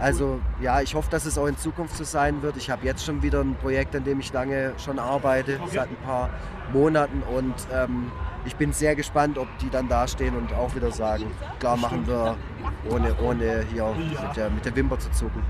Also 0.00 0.40
ja, 0.62 0.80
ich 0.80 0.94
hoffe, 0.94 1.10
dass 1.10 1.26
es 1.26 1.36
auch 1.36 1.46
in 1.46 1.58
Zukunft 1.58 1.94
so 1.94 2.04
sein 2.04 2.40
wird. 2.40 2.56
Ich 2.56 2.70
habe 2.70 2.86
jetzt 2.86 3.04
schon 3.04 3.22
wieder 3.22 3.42
ein 3.42 3.54
Projekt, 3.56 3.94
an 3.94 4.02
dem 4.04 4.18
ich 4.18 4.32
lange 4.32 4.72
schon 4.82 4.98
arbeite, 4.98 5.58
Okay. 5.62 5.72
seit 5.74 5.90
ein 5.90 5.96
paar 6.06 6.30
Monaten. 6.72 7.22
Und 7.36 7.52
ähm, 7.70 8.10
ich 8.46 8.56
bin 8.56 8.72
sehr 8.72 8.94
gespannt, 8.96 9.36
ob 9.36 9.46
die 9.58 9.68
dann 9.68 9.86
dastehen 9.88 10.36
und 10.36 10.54
auch 10.54 10.74
wieder 10.74 10.90
sagen, 10.90 11.26
klar 11.58 11.76
machen 11.76 12.06
wir, 12.06 12.36
ohne, 12.90 13.14
ohne 13.22 13.64
hier 13.72 13.94
mit, 13.94 14.36
der, 14.36 14.50
mit 14.50 14.64
der 14.64 14.74
Wimper 14.76 14.98
zu 14.98 15.10
zucken. 15.12 15.42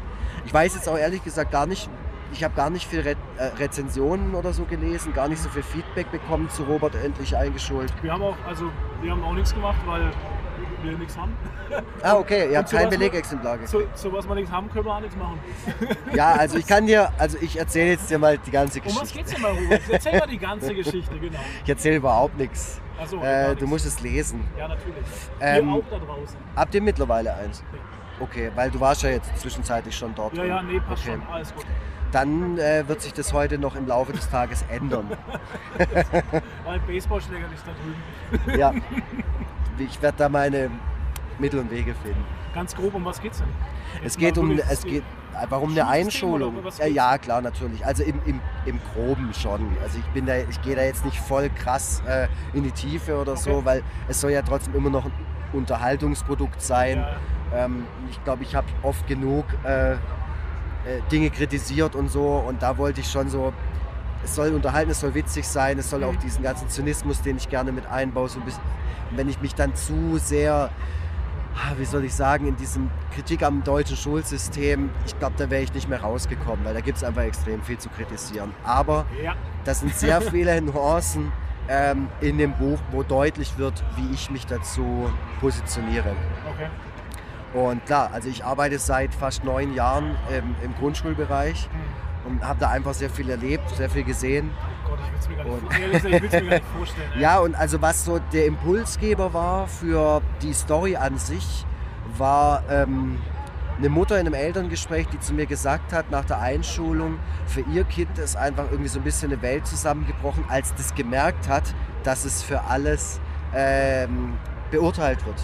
Ich 0.47 0.53
weiß 0.53 0.75
jetzt 0.75 0.89
auch 0.89 0.99
ehrlich 0.99 1.23
gesagt 1.25 1.51
gar 1.53 1.67
nicht, 1.67 1.89
ich 2.33 2.43
habe 2.45 2.55
gar 2.55 2.71
nicht 2.71 2.87
viel 2.87 3.01
Re 3.01 3.17
äh, 3.39 3.45
Rezensionen 3.59 4.35
oder 4.35 4.53
so 4.53 4.65
gelesen, 4.65 5.13
gar 5.13 5.29
nicht 5.29 5.41
so 5.41 5.49
viel 5.49 5.63
Feedback 5.63 6.11
bekommen 6.11 6.51
zu 6.51 6.65
Robert 6.65 6.95
endlich 6.97 7.37
eingeschult. 7.37 7.93
Wir 8.03 8.13
haben 8.13 8.23
auch, 8.23 8.37
also 8.47 8.71
wir 9.03 9.11
haben 9.13 9.23
auch 9.23 9.35
nichts 9.35 9.55
gemacht, 9.55 9.79
weil 9.87 10.11
wir 10.83 10.99
nichts 10.99 11.17
haben. 11.17 11.33
Ah, 12.03 12.15
okay, 12.17 12.51
ihr 12.51 12.59
habt 12.59 12.71
kein 12.71 12.89
Belegexemplar 12.91 13.59
gekriegt. 13.59 13.71
So, 13.71 14.09
so 14.11 14.13
was 14.17 14.29
wir 14.29 14.35
nichts 14.35 14.51
haben, 14.51 14.71
können 14.71 14.85
wir 14.85 14.95
auch 14.95 15.01
nichts 15.01 15.17
machen. 15.17 15.39
Ja, 16.15 16.33
also 16.35 16.59
ich 16.59 16.67
kann 16.67 16.87
dir, 16.87 17.11
also 17.19 17.39
ich 17.41 17.59
erzähle 17.59 17.91
jetzt 17.93 18.09
dir 18.11 18.19
mal 18.19 18.39
die 18.39 18.51
ganze 18.51 18.79
Um 18.81 18.87
was 18.87 19.01
Geschichte. 19.01 19.19
geht's 19.19 19.33
denn 19.33 19.43
mal, 19.43 19.53
Robert? 19.53 19.81
Erzähl 19.91 20.19
mal 20.19 20.29
die 20.29 20.39
ganze 20.51 20.75
Geschichte, 20.75 21.19
genau. 21.19 21.39
Ich 21.65 21.69
erzähle 21.71 21.97
überhaupt 21.97 22.39
nichts. 22.39 22.81
Achso, 23.01 23.21
Äh, 23.23 23.57
du 23.57 23.67
musst 23.67 23.87
es 23.87 24.01
lesen. 24.01 24.47
Ja, 24.57 24.69
natürlich. 24.69 25.05
Ähm, 25.41 25.67
wir 25.67 25.75
auch 25.75 25.83
da 25.91 25.99
draußen. 25.99 26.37
Habt 26.55 26.75
ihr 26.75 26.83
mittlerweile 26.83 27.35
eins? 27.35 27.65
Okay, 28.21 28.53
weil 28.55 28.71
du 28.71 28.79
warst 28.79 29.03
ja 29.03 29.11
jetzt 29.11 29.37
zwischenzeitlich 29.39 29.97
schon 29.97 30.15
dort. 30.15 30.37
Ja, 30.37 30.45
ja, 30.45 30.63
nee, 30.63 30.79
passt 30.79 31.03
okay. 31.03 31.19
schon. 31.19 31.33
Alles 31.35 31.53
gut. 31.55 31.65
Dann 32.13 32.59
äh, 32.59 32.87
wird 32.87 33.01
sich 33.03 33.13
das 33.13 33.33
heute 33.33 33.59
noch 33.59 33.75
im 33.75 33.89
Laufe 33.89 34.13
des 34.13 34.31
Tages 34.31 34.65
ändern. 34.71 35.11
Weil 36.65 36.79
Baseballschläger 36.87 37.49
nicht 37.49 37.65
da 37.67 37.73
drüben. 38.47 38.59
ja. 38.61 38.73
Ich 39.79 40.01
werde 40.03 40.19
da 40.19 40.29
meine 40.29 40.71
Mittel 41.39 41.61
und 41.61 41.71
Wege 41.71 41.95
finden. 42.03 42.25
Ganz 42.55 42.75
grob, 42.75 42.95
um 42.95 43.05
was 43.05 43.21
geht's 43.21 43.39
denn? 43.39 43.49
Es 44.05 44.17
geht 44.17 44.39
um, 44.39 44.51
es 44.71 44.85
geht, 44.85 45.03
warum 45.49 45.71
eine 45.73 45.87
Einschulung? 45.89 46.55
Ja, 46.79 46.87
ja, 46.87 47.19
klar, 47.19 47.41
natürlich. 47.41 47.85
Also 47.85 48.05
im, 48.05 48.21
im, 48.27 48.41
im 48.67 48.81
Groben 48.93 49.35
schon. 49.35 49.77
Also 49.83 49.99
ich 49.99 50.05
bin 50.13 50.27
da, 50.27 50.37
ich 50.37 50.63
gehe 50.63 50.77
da 50.77 50.83
jetzt 50.83 51.05
nicht 51.05 51.19
voll 51.19 51.51
krass 51.51 52.03
äh, 52.07 52.29
in 52.53 52.63
die 52.63 52.71
Tiefe 52.71 53.17
oder 53.21 53.37
so, 53.37 53.51
Okay. 53.55 53.65
weil 53.65 53.83
es 54.09 54.21
soll 54.21 54.31
ja 54.31 54.43
trotzdem 54.43 54.75
immer 54.77 54.91
noch 54.91 55.05
ein 55.07 55.13
Unterhaltungsprodukt 55.53 56.61
sein. 56.63 56.99
Ja, 56.99 57.65
Ähm, 57.65 57.85
ich 58.11 58.23
glaube, 58.25 58.43
ich 58.45 58.55
habe 58.55 58.67
oft 58.83 59.07
genug 59.07 59.45
äh, 59.65 59.93
äh, 59.93 59.97
Dinge 61.11 61.31
kritisiert 61.31 61.95
und 61.97 62.11
so. 62.11 62.45
Und 62.47 62.63
da 62.63 62.77
wollte 62.79 63.01
ich 63.01 63.11
schon 63.11 63.29
so, 63.29 63.53
es 64.25 64.35
soll 64.35 64.55
unterhalten, 64.55 64.91
es 64.91 65.01
soll 65.01 65.15
witzig 65.15 65.47
sein, 65.47 65.79
es 65.79 65.91
soll 65.91 66.05
auch 66.05 66.17
diesen 66.17 66.43
ganzen 66.43 66.69
Zynismus, 66.69 67.23
den 67.23 67.37
ich 67.37 67.49
gerne 67.49 67.73
mit 67.73 67.87
einbaue, 67.87 68.29
so 68.29 68.39
ein 68.41 68.45
bisschen, 68.45 68.63
wenn 69.13 69.29
ich 69.29 69.41
mich 69.41 69.55
dann 69.55 69.75
zu 69.75 70.19
sehr, 70.19 70.71
ah, 71.55 71.73
wie 71.79 71.85
soll 71.85 72.05
ich 72.05 72.15
sagen, 72.15 72.47
in 72.49 72.57
diesem 72.57 72.91
Kritik 73.15 73.43
am 73.43 73.63
deutschen 73.65 73.97
Schulsystem, 73.97 74.91
ich 75.07 75.19
glaube, 75.19 75.35
da 75.39 75.49
wäre 75.51 75.63
ich 75.63 75.73
nicht 75.73 75.89
mehr 75.89 76.01
rausgekommen, 76.01 76.65
weil 76.65 76.75
da 76.75 76.81
gibt 76.81 76.99
es 76.99 77.05
einfach 77.05 77.23
extrem 77.23 77.63
viel 77.63 77.79
zu 77.79 77.89
kritisieren. 77.91 78.53
Aber 78.65 79.07
Ja. 79.23 79.35
das 79.65 79.81
sind 79.81 79.95
sehr 79.95 80.21
viele 80.33 80.61
Nuancen 80.63 81.33
ähm, 81.69 82.09
in 82.21 82.39
dem 82.39 82.53
Buch, 82.53 82.79
wo 82.91 83.03
deutlich 83.03 83.57
wird, 83.57 83.83
wie 83.97 84.13
ich 84.13 84.31
mich 84.31 84.47
dazu 84.47 85.11
positioniere. 85.41 86.15
Okay. 86.55 86.69
Und 87.59 87.87
klar, 87.87 88.11
also 88.13 88.29
ich 88.29 88.45
arbeite 88.45 88.79
seit 88.81 89.15
fast 89.15 89.45
neun 89.45 89.75
Jahren 89.75 90.17
ähm, 90.33 90.57
im 90.65 90.75
Grundschulbereich 90.75 91.69
und 92.27 92.47
habe 92.47 92.61
da 92.61 92.71
einfach 92.71 92.95
sehr 92.95 93.11
viel 93.11 93.29
erlebt, 93.31 93.69
sehr 93.71 93.91
viel 93.91 94.05
gesehen. 94.05 94.51
Oh 94.85 94.91
Gott, 94.91 94.99
ich 95.05 95.13
will 95.13 95.95
es 95.95 96.05
mir, 96.05 96.21
gar 96.21 96.41
nicht 96.41 96.65
vorstellen. 96.77 97.11
Ja, 97.19 97.39
und 97.39 97.55
also 97.55 97.81
was 97.83 98.05
so 98.05 98.21
der 98.33 98.47
Impulsgeber 98.47 99.33
war 99.33 99.67
für 99.67 100.23
die 100.43 100.53
Story 100.53 100.97
an 100.97 101.19
sich, 101.19 101.67
war 102.17 102.63
ähm, 102.71 103.19
eine 103.79 103.89
Mutter 103.89 104.19
in 104.21 104.27
einem 104.27 104.35
Elterngespräch, 104.35 105.09
die 105.09 105.19
zu 105.19 105.35
mir 105.35 105.47
gesagt 105.47 105.93
hat, 105.93 106.11
nach 106.11 106.25
der 106.25 106.41
Einschulung, 106.41 107.19
für 107.47 107.61
ihr 107.61 107.85
Kind 107.85 108.19
ist 108.19 108.37
einfach 108.37 108.65
irgendwie 108.71 108.89
so 108.89 109.01
ein 109.01 109.05
bisschen 109.05 109.33
eine 109.33 109.43
Welt 109.43 109.67
zusammengebrochen, 109.67 110.45
als 110.49 110.75
das 110.75 110.95
gemerkt 110.95 111.49
hat, 111.49 111.75
dass 112.05 112.25
es 112.25 112.43
für 112.43 112.63
alles 112.63 113.21
ähm, 113.55 114.35
beurteilt 114.71 115.25
wird. 115.27 115.37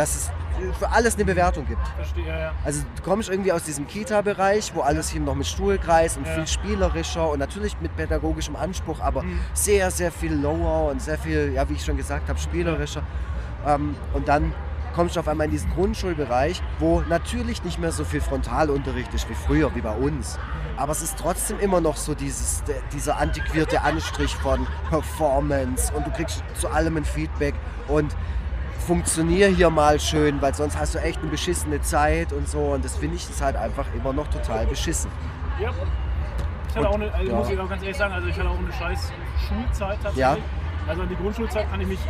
Dass 0.00 0.14
es 0.16 0.30
für 0.78 0.90
alles 0.90 1.16
eine 1.16 1.26
Bewertung 1.26 1.66
gibt. 1.66 1.86
Verstehe, 1.88 2.26
ja, 2.26 2.38
ja. 2.38 2.52
Also 2.64 2.80
du 2.96 3.02
kommst 3.02 3.28
irgendwie 3.28 3.52
aus 3.52 3.64
diesem 3.64 3.86
Kita-Bereich, 3.86 4.74
wo 4.74 4.80
alles 4.80 5.10
hier 5.10 5.20
noch 5.20 5.34
mit 5.34 5.46
Stuhlkreis 5.46 6.16
und 6.16 6.26
Ja. 6.26 6.32
viel 6.36 6.46
spielerischer 6.46 7.28
und 7.28 7.38
natürlich 7.38 7.76
mit 7.82 7.94
pädagogischem 7.96 8.56
Anspruch, 8.56 8.98
aber 9.00 9.22
Mhm. 9.24 9.40
sehr, 9.52 9.90
sehr 9.90 10.10
viel 10.10 10.32
lower 10.32 10.90
und 10.90 11.02
sehr 11.02 11.18
viel, 11.18 11.52
ja 11.54 11.68
wie 11.68 11.74
ich 11.74 11.84
schon 11.84 11.98
gesagt 11.98 12.30
habe, 12.30 12.38
spielerischer. 12.38 13.02
Ähm, 13.66 13.94
und 14.14 14.26
dann 14.28 14.54
kommst 14.94 15.16
du 15.16 15.20
auf 15.20 15.28
einmal 15.28 15.44
in 15.44 15.50
diesen 15.50 15.70
Grundschulbereich, 15.74 16.62
wo 16.78 17.02
natürlich 17.02 17.62
nicht 17.62 17.78
mehr 17.78 17.92
so 17.92 18.04
viel 18.04 18.22
Frontalunterricht 18.22 19.12
ist 19.12 19.28
wie 19.28 19.34
früher, 19.34 19.74
wie 19.74 19.82
bei 19.82 19.92
uns. 19.92 20.38
Aber 20.78 20.92
es 20.92 21.02
ist 21.02 21.18
trotzdem 21.18 21.58
immer 21.60 21.82
noch 21.82 21.98
so 21.98 22.14
dieses, 22.14 22.62
dieser 22.94 23.18
antiquierte 23.18 23.82
Anstrich 23.82 24.34
von 24.36 24.66
Performance 24.88 25.92
und 25.92 26.06
du 26.06 26.10
kriegst 26.10 26.42
zu 26.58 26.68
allem 26.70 26.96
ein 26.96 27.04
Feedback 27.04 27.54
und 27.86 28.16
funktionier 28.94 29.46
hier 29.46 29.70
mal 29.70 30.00
schön, 30.00 30.42
weil 30.42 30.52
sonst 30.52 30.76
hast 30.76 30.96
du 30.96 30.98
echt 30.98 31.20
eine 31.20 31.28
beschissene 31.30 31.80
Zeit 31.80 32.32
und 32.32 32.48
so. 32.48 32.58
Und 32.58 32.84
das 32.84 32.96
finde 32.96 33.14
ich 33.14 33.30
ist 33.30 33.40
halt 33.40 33.54
einfach 33.54 33.86
immer 33.94 34.12
noch 34.12 34.26
total 34.26 34.66
beschissen. 34.66 35.08
Ja. 35.60 35.70
Ich 36.68 36.74
hatte 36.74 36.80
Und- 36.80 36.86
auch 36.86 36.94
eine, 36.96 37.14
also 37.14 37.30
ja. 37.30 37.36
muss 37.36 37.50
ich 37.50 37.60
auch 37.60 37.68
ganz 37.68 37.82
ehrlich 37.82 37.96
sagen, 37.96 38.12
also 38.14 38.26
ich 38.26 38.36
hatte 38.36 38.50
auch 38.50 38.58
eine 38.58 38.72
scheiß 38.72 39.12
Schulzeit 39.46 39.94
tatsächlich. 40.02 40.16
Ja. 40.18 40.36
Also 40.88 41.02
an 41.02 41.08
die 41.08 41.14
Grundschulzeit 41.14 41.70
kann 41.70 41.80
ich 41.80 41.86
mich 41.86 42.00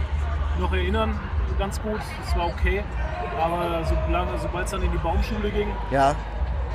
noch 0.58 0.72
erinnern, 0.72 1.20
ganz 1.58 1.82
gut. 1.82 2.00
Es 2.26 2.34
war 2.34 2.46
okay. 2.46 2.82
Aber 3.38 3.84
sobald 4.40 4.64
es 4.64 4.70
dann 4.70 4.82
in 4.82 4.90
die 4.90 4.99
Baumschule 4.99 5.50
ging, 5.50 5.68
Ja, 5.90 6.14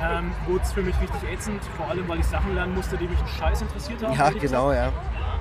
ähm, 0.00 0.30
wurde 0.46 0.62
es 0.62 0.72
für 0.72 0.82
mich 0.82 0.94
richtig 1.00 1.28
ätzend. 1.32 1.60
Vor 1.76 1.88
allem, 1.90 2.06
weil 2.06 2.20
ich 2.20 2.26
Sachen 2.26 2.54
lernen 2.54 2.76
musste, 2.76 2.96
die 2.96 3.08
mich 3.08 3.18
einen 3.18 3.26
Scheiß 3.28 3.62
interessiert 3.62 4.04
haben. 4.04 4.12
ja, 4.16 4.30
genau, 4.30 4.70
ja. 4.72 4.92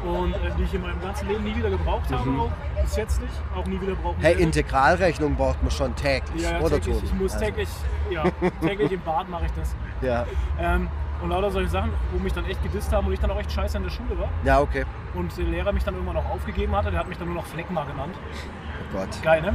Und 0.06 0.34
äh, 0.34 0.38
die 0.58 0.64
ich 0.64 0.74
in 0.74 0.82
meinem 0.82 1.02
ganzen 1.02 1.28
Leben 1.28 1.44
nie 1.44 1.56
wieder 1.56 1.70
gebraucht 1.70 2.12
habe, 2.12 2.30
auch 2.40 2.52
bis 2.82 2.96
jetzt 2.96 3.22
nicht. 3.22 3.34
Auch 3.56 3.66
nie 3.66 3.82
wieder 3.82 3.96
brauchen 3.96 4.18
Hey. 4.22 4.36
Integralrechnung 4.42 5.36
braucht 5.36 5.62
man 5.64 5.72
schon 5.72 5.96
täglich, 5.96 6.44
ja, 6.44 6.52
ja, 6.52 6.60
oder 6.60 6.76
täglich, 6.76 6.96
Tobi? 6.98 7.06
Ich 7.08 7.14
muss 7.14 7.34
Also, 7.34 7.46
täglich, 7.46 7.70
ja, 8.12 8.24
täglich 8.62 8.92
im 8.92 9.02
Bad 9.02 9.30
mache 9.30 9.46
ich 9.46 9.52
das. 9.54 9.76
Ja, 10.02 10.26
Ähm, 10.60 10.88
und 11.24 11.30
lauter 11.30 11.50
solche 11.50 11.70
Sachen, 11.70 11.92
wo 12.12 12.20
mich 12.20 12.34
dann 12.34 12.46
echt 12.46 12.62
gedisst 12.62 12.92
haben 12.92 13.08
und 13.08 13.14
ich 13.14 13.20
dann 13.20 13.32
auch 13.32 13.40
echt 13.40 13.52
scheiße 13.52 13.78
in 13.78 13.84
der 13.84 13.90
Schule 13.90 14.18
war. 14.20 14.30
ja, 14.44 14.60
okay. 14.60 14.86
Und 15.16 15.36
der 15.38 15.46
Lehrer 15.46 15.72
mich 15.72 15.84
dann 15.84 15.96
irgendwann 15.96 16.18
auch 16.18 16.30
aufgegeben 16.30 16.76
hatte, 16.76 16.92
der 16.92 17.00
hat 17.00 17.08
mich 17.08 17.18
dann 17.18 17.28
nur 17.28 17.38
noch 17.38 17.46
Fleckmar 17.46 17.86
genannt. 17.88 18.14
Oh 18.16 18.98
Gott. 18.98 19.08
Geil, 19.24 19.42
ne? 19.42 19.54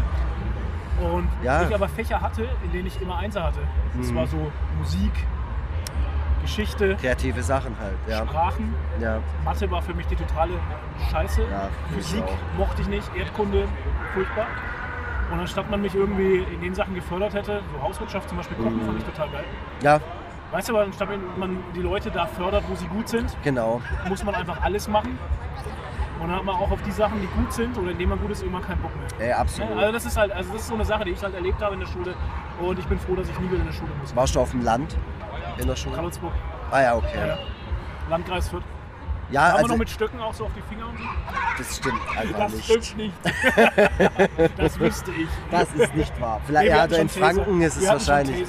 Und 1.13 1.29
Ja. 1.45 1.63
ich 1.69 1.75
aber 1.75 1.89
Fächer 1.89 2.21
hatte, 2.21 2.49
in 2.65 2.73
denen 2.73 2.87
ich 2.87 3.01
immer 3.01 3.17
Einser 3.19 3.45
hatte. 3.45 3.61
Das 3.97 4.11
Mhm. 4.11 4.17
war 4.17 4.27
so 4.27 4.51
Musik, 4.79 5.13
Geschichte, 6.43 6.97
Kreative 7.01 7.43
Sachen 7.43 7.75
halt, 7.81 7.95
ja. 8.09 8.27
Sprachen. 8.27 8.75
Ja, 9.01 9.19
Mathe 9.45 9.71
war 9.71 9.83
für 9.83 9.95
mich 9.95 10.07
die 10.07 10.17
totale 10.17 10.53
Scheiße. 11.11 11.43
Ja, 11.43 11.69
Physik 11.95 12.23
auch. 12.25 12.59
mochte 12.59 12.83
ich 12.83 12.89
nicht, 12.89 13.11
Erdkunde 13.17 13.67
furchtbar. 14.15 14.47
Und 15.33 15.39
anstatt 15.41 15.71
man 15.71 15.81
mich 15.81 15.95
irgendwie 15.95 16.39
in 16.53 16.61
den 16.61 16.75
Sachen 16.75 16.95
gefördert 16.95 17.35
hätte, 17.35 17.61
so 17.73 17.83
Hauswirtschaft 17.83 18.29
zum 18.29 18.39
Beispiel, 18.39 18.57
Kochen 18.57 18.77
Mhm. 18.79 18.87
fand 18.87 18.99
ich 18.99 19.05
total 19.05 19.29
geil. 19.31 19.45
ja, 19.83 20.01
Weißt 20.53 20.69
du, 20.69 20.75
aber 20.77 20.85
anstatt 20.85 21.09
man 21.39 21.59
die 21.77 21.81
Leute 21.81 22.11
da 22.11 22.27
fördert, 22.27 22.65
wo 22.69 22.75
sie 22.75 22.87
gut 22.89 23.09
sind, 23.09 23.37
genau. 23.45 23.81
muss 24.09 24.25
man 24.25 24.35
einfach 24.35 24.61
alles 24.63 24.89
machen. 24.89 25.17
Und 26.21 26.29
dann 26.29 26.37
hat 26.39 26.45
man 26.45 26.57
auch 26.57 26.71
auf 26.73 26.83
die 26.83 26.91
Sachen, 26.91 27.21
die 27.21 27.29
gut 27.29 27.53
sind 27.53 27.79
oder 27.79 27.93
in 27.93 27.99
denen 27.99 28.11
man 28.11 28.19
gut 28.19 28.33
ist, 28.33 28.43
irgendwann 28.43 28.63
keinen 28.65 28.83
Bock 28.83 28.91
mehr. 28.97 29.07
Ey, 29.21 29.29
Ja, 29.31 29.39
absolut. 29.39 29.79
also 29.79 29.93
das 29.93 30.05
ist 30.07 30.17
halt, 30.17 30.33
also 30.33 30.53
das 30.53 30.63
ist 30.63 30.67
so 30.69 30.75
eine 30.75 30.85
Sache, 30.85 31.05
die 31.05 31.13
ich 31.13 31.23
halt 31.23 31.35
erlebt 31.37 31.63
habe 31.63 31.75
in 31.75 31.81
der 31.81 31.87
Schule 31.87 32.15
und 32.61 32.79
ich 32.81 32.85
bin 32.87 32.99
froh, 32.99 33.15
dass 33.15 33.29
ich 33.29 33.39
nie 33.39 33.47
wieder 33.49 33.61
in 33.61 33.67
der 33.67 33.73
Schule 33.73 33.91
muss. 34.01 34.15
Warst 34.17 34.35
du 34.35 34.41
auf 34.41 34.51
dem 34.51 34.63
Land 34.65 34.97
in 35.61 35.69
der 35.69 35.77
Schule? 35.77 35.97
Karlsburg, 35.97 36.33
Ah 36.71 36.77
ja, 36.79 36.83
ja. 36.85 36.95
okay. 36.97 37.35
Landkreis 38.09 38.49
Fürth. 38.49 38.65
Ja, 39.31 39.43
Haben 39.43 39.51
wir 39.53 39.57
also 39.59 39.69
noch 39.69 39.77
mit 39.79 39.91
Stöcken 39.91 40.21
auch 40.21 40.35
so 40.35 40.45
auf 40.47 40.51
die 40.57 40.63
Finger 40.63 40.89
und 40.89 40.99
so? 40.99 41.05
das 41.59 41.77
stimmt 41.77 42.01
einfach 42.19 42.39
Das 42.41 42.53
nicht. 42.53 42.65
stimmt 42.85 42.97
nicht. 42.97 43.15
das 44.59 44.81
wüsste 44.81 45.11
ich. 45.13 45.29
Das 45.53 45.73
ist 45.73 45.95
nicht 45.95 46.21
wahr. 46.21 46.41
Vielleicht 46.47 46.65
Nee, 46.65 46.71
wir 46.71 46.77
ja, 46.77 46.83
hatten 46.83 46.95
in 46.95 47.07
Taser. 47.09 47.21
Franken 47.21 47.63
ist 47.63 47.77
es 47.77 47.83
Wir 47.83 47.89
wahrscheinlich. 47.91 48.49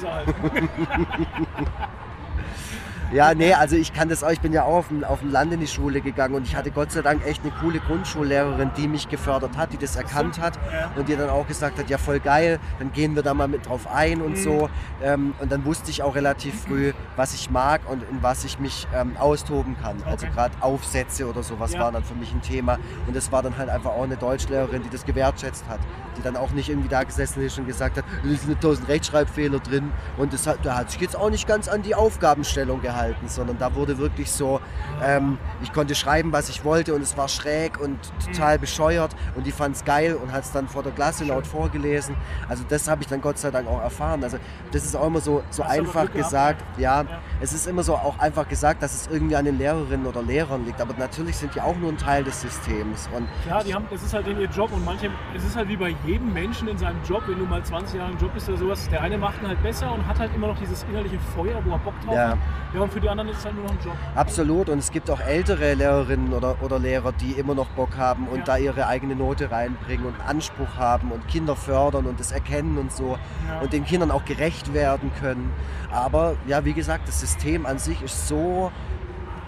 Ja, 3.12 3.34
nee, 3.34 3.52
also 3.52 3.76
ich 3.76 3.92
kann 3.92 4.08
das 4.08 4.24
auch, 4.24 4.30
ich 4.30 4.40
bin 4.40 4.54
ja 4.54 4.64
auch 4.64 4.76
auf 4.76 4.88
dem, 4.88 5.04
auf 5.04 5.20
dem 5.20 5.30
Land 5.30 5.52
in 5.52 5.60
die 5.60 5.66
Schule 5.66 6.00
gegangen 6.00 6.34
und 6.34 6.46
ich 6.46 6.56
hatte 6.56 6.70
Gott 6.70 6.92
sei 6.92 7.02
Dank 7.02 7.26
echt 7.26 7.42
eine 7.42 7.52
coole 7.60 7.78
Grundschullehrerin, 7.80 8.70
die 8.78 8.88
mich 8.88 9.06
gefördert 9.10 9.58
hat, 9.58 9.70
die 9.74 9.76
das 9.76 9.96
erkannt 9.96 10.40
hat 10.40 10.58
und 10.96 11.08
die 11.08 11.16
dann 11.16 11.28
auch 11.28 11.46
gesagt 11.46 11.78
hat, 11.78 11.90
ja 11.90 11.98
voll 11.98 12.20
geil, 12.20 12.58
dann 12.78 12.90
gehen 12.92 13.14
wir 13.14 13.22
da 13.22 13.34
mal 13.34 13.48
mit 13.48 13.68
drauf 13.68 13.86
ein 13.86 14.22
und 14.22 14.30
Mhm. 14.32 14.36
so. 14.36 14.70
Ähm, 15.02 15.34
und 15.40 15.52
dann 15.52 15.66
wusste 15.66 15.90
ich 15.90 16.02
auch 16.02 16.14
relativ 16.14 16.62
früh, 16.62 16.94
was 17.14 17.34
ich 17.34 17.50
mag 17.50 17.82
und 17.86 18.02
in 18.10 18.22
was 18.22 18.44
ich 18.44 18.58
mich 18.58 18.88
ähm, 18.94 19.14
austoben 19.18 19.76
kann. 19.82 19.96
Also 20.06 20.24
Okay. 20.24 20.34
gerade 20.34 20.54
Aufsätze 20.62 21.26
oder 21.28 21.42
sowas 21.42 21.74
Ja. 21.74 21.80
waren 21.80 21.92
dann 21.92 22.04
für 22.04 22.14
mich 22.14 22.32
ein 22.32 22.40
Thema 22.40 22.78
und 23.06 23.14
das 23.14 23.30
war 23.30 23.42
dann 23.42 23.58
halt 23.58 23.68
einfach 23.68 23.90
auch 23.90 24.04
eine 24.04 24.16
Deutschlehrerin, 24.16 24.82
die 24.84 24.88
das 24.90 25.04
gewertschätzt 25.04 25.64
hat, 25.68 25.80
die 26.16 26.22
dann 26.22 26.34
auch 26.36 26.52
nicht 26.52 26.70
irgendwie 26.70 26.88
da 26.88 27.02
gesessen 27.02 27.42
ist 27.42 27.58
und 27.58 27.66
gesagt 27.66 27.98
hat, 27.98 28.04
es 28.24 28.40
sind 28.42 28.58
tausend 28.62 28.88
Rechtschreibfehler 28.88 29.58
drin 29.58 29.92
und 30.16 30.32
das 30.32 30.46
hat, 30.46 30.64
der 30.64 30.78
hat 30.78 30.90
sich 30.90 31.00
jetzt 31.02 31.14
auch 31.14 31.28
nicht 31.28 31.46
ganz 31.46 31.68
an 31.68 31.82
die 31.82 31.94
Aufgabenstellung 31.94 32.80
gehalten, 32.80 33.01
sondern 33.26 33.58
da 33.58 33.74
wurde 33.74 33.98
wirklich 33.98 34.30
so, 34.30 34.60
ähm, 35.04 35.38
ich 35.62 35.72
konnte 35.72 35.94
schreiben, 35.94 36.32
was 36.32 36.48
ich 36.48 36.64
wollte 36.64 36.94
und 36.94 37.02
es 37.02 37.16
war 37.16 37.28
schräg 37.28 37.80
und 37.80 37.98
total 38.24 38.58
bescheuert 38.58 39.14
und 39.34 39.46
die 39.46 39.52
fand 39.52 39.76
es 39.76 39.84
geil 39.84 40.14
und 40.14 40.32
hat 40.32 40.44
es 40.44 40.52
dann 40.52 40.68
vor 40.68 40.82
der 40.82 40.92
Klasse 40.92 41.24
laut 41.24 41.46
vorgelesen. 41.46 42.14
Also 42.48 42.64
das 42.68 42.88
habe 42.88 43.02
ich 43.02 43.08
dann 43.08 43.20
Gott 43.20 43.38
sei 43.38 43.50
Dank 43.50 43.68
auch 43.68 43.80
erfahren. 43.80 44.22
Also 44.22 44.38
das 44.72 44.84
ist 44.84 44.96
auch 44.96 45.06
immer 45.06 45.20
so, 45.20 45.42
so 45.50 45.62
einfach 45.62 46.12
gesagt, 46.12 46.62
ja, 46.78 47.02
Ja. 47.02 47.06
es 47.40 47.52
ist 47.52 47.66
immer 47.66 47.82
so 47.82 47.94
auch 47.94 48.18
einfach 48.18 48.48
gesagt, 48.48 48.82
dass 48.82 48.94
es 48.94 49.08
irgendwie 49.12 49.36
an 49.36 49.44
den 49.44 49.58
Lehrerinnen 49.58 50.06
oder 50.06 50.22
Lehrern 50.22 50.64
liegt, 50.64 50.80
aber 50.80 50.94
natürlich 50.98 51.36
sind 51.36 51.54
die 51.54 51.60
auch 51.60 51.76
nur 51.76 51.90
ein 51.90 51.98
Teil 51.98 52.24
des 52.24 52.40
Systems 52.40 53.08
und 53.16 53.26
Ja, 53.48 53.62
die 53.62 53.74
haben, 53.74 53.86
das 53.90 54.02
ist 54.02 54.12
halt 54.14 54.26
in 54.28 54.38
ihr 54.40 54.48
Job 54.48 54.70
und 54.72 54.84
manche, 54.84 55.10
es 55.34 55.44
ist 55.44 55.56
halt 55.56 55.68
wie 55.68 55.76
bei 55.76 55.94
jedem 56.04 56.32
Menschen 56.32 56.68
in 56.68 56.78
seinem 56.78 57.02
Job, 57.04 57.22
wenn 57.26 57.38
du 57.38 57.44
mal 57.46 57.62
20 57.62 57.98
Jahre 57.98 58.12
im 58.12 58.18
Job 58.18 58.32
bist 58.34 58.48
oder 58.48 58.58
sowas, 58.58 58.88
der 58.88 59.00
eine 59.02 59.18
macht 59.18 59.40
ihn 59.42 59.48
halt 59.48 59.62
besser 59.62 59.92
und 59.92 60.06
hat 60.06 60.18
halt 60.18 60.34
immer 60.34 60.48
noch 60.48 60.58
dieses 60.58 60.82
innerliche 60.84 61.18
Feuer, 61.34 61.60
wo 61.64 61.70
er 61.72 61.78
Bock 61.78 61.94
drauf 62.04 62.14
Ja. 62.14 62.28
hat. 62.30 62.38
Ja, 62.74 62.80
und 62.80 62.91
für 62.92 63.00
die 63.00 63.08
anderen 63.08 63.30
ist 63.30 63.38
es 63.38 63.44
halt 63.44 63.54
nur 63.56 63.64
noch 63.64 63.72
ein 63.72 63.78
Job. 63.84 63.94
Absolut. 64.14 64.68
Und 64.68 64.78
es 64.78 64.90
gibt 64.90 65.10
auch 65.10 65.20
ältere 65.20 65.74
Lehrerinnen 65.74 66.32
oder, 66.32 66.56
oder 66.62 66.78
Lehrer, 66.78 67.12
die 67.12 67.32
immer 67.32 67.54
noch 67.54 67.68
Bock 67.70 67.96
haben 67.96 68.28
und 68.28 68.38
Ja. 68.40 68.44
da 68.44 68.56
ihre 68.58 68.86
eigene 68.86 69.16
Note 69.16 69.50
reinbringen 69.50 70.06
und 70.06 70.14
Anspruch 70.26 70.76
haben 70.76 71.10
und 71.10 71.26
Kinder 71.28 71.56
fördern 71.56 72.06
und 72.06 72.20
das 72.20 72.30
erkennen 72.32 72.78
und 72.78 72.92
so 72.92 73.18
Ja. 73.48 73.60
und 73.60 73.72
den 73.72 73.84
Kindern 73.84 74.10
auch 74.10 74.24
gerecht 74.24 74.74
werden 74.74 75.10
können. 75.20 75.50
Aber 75.90 76.34
ja, 76.46 76.64
wie 76.64 76.72
gesagt, 76.74 77.08
das 77.08 77.20
System 77.20 77.66
an 77.66 77.78
sich 77.78 78.00
ist 78.02 78.28
so 78.28 78.70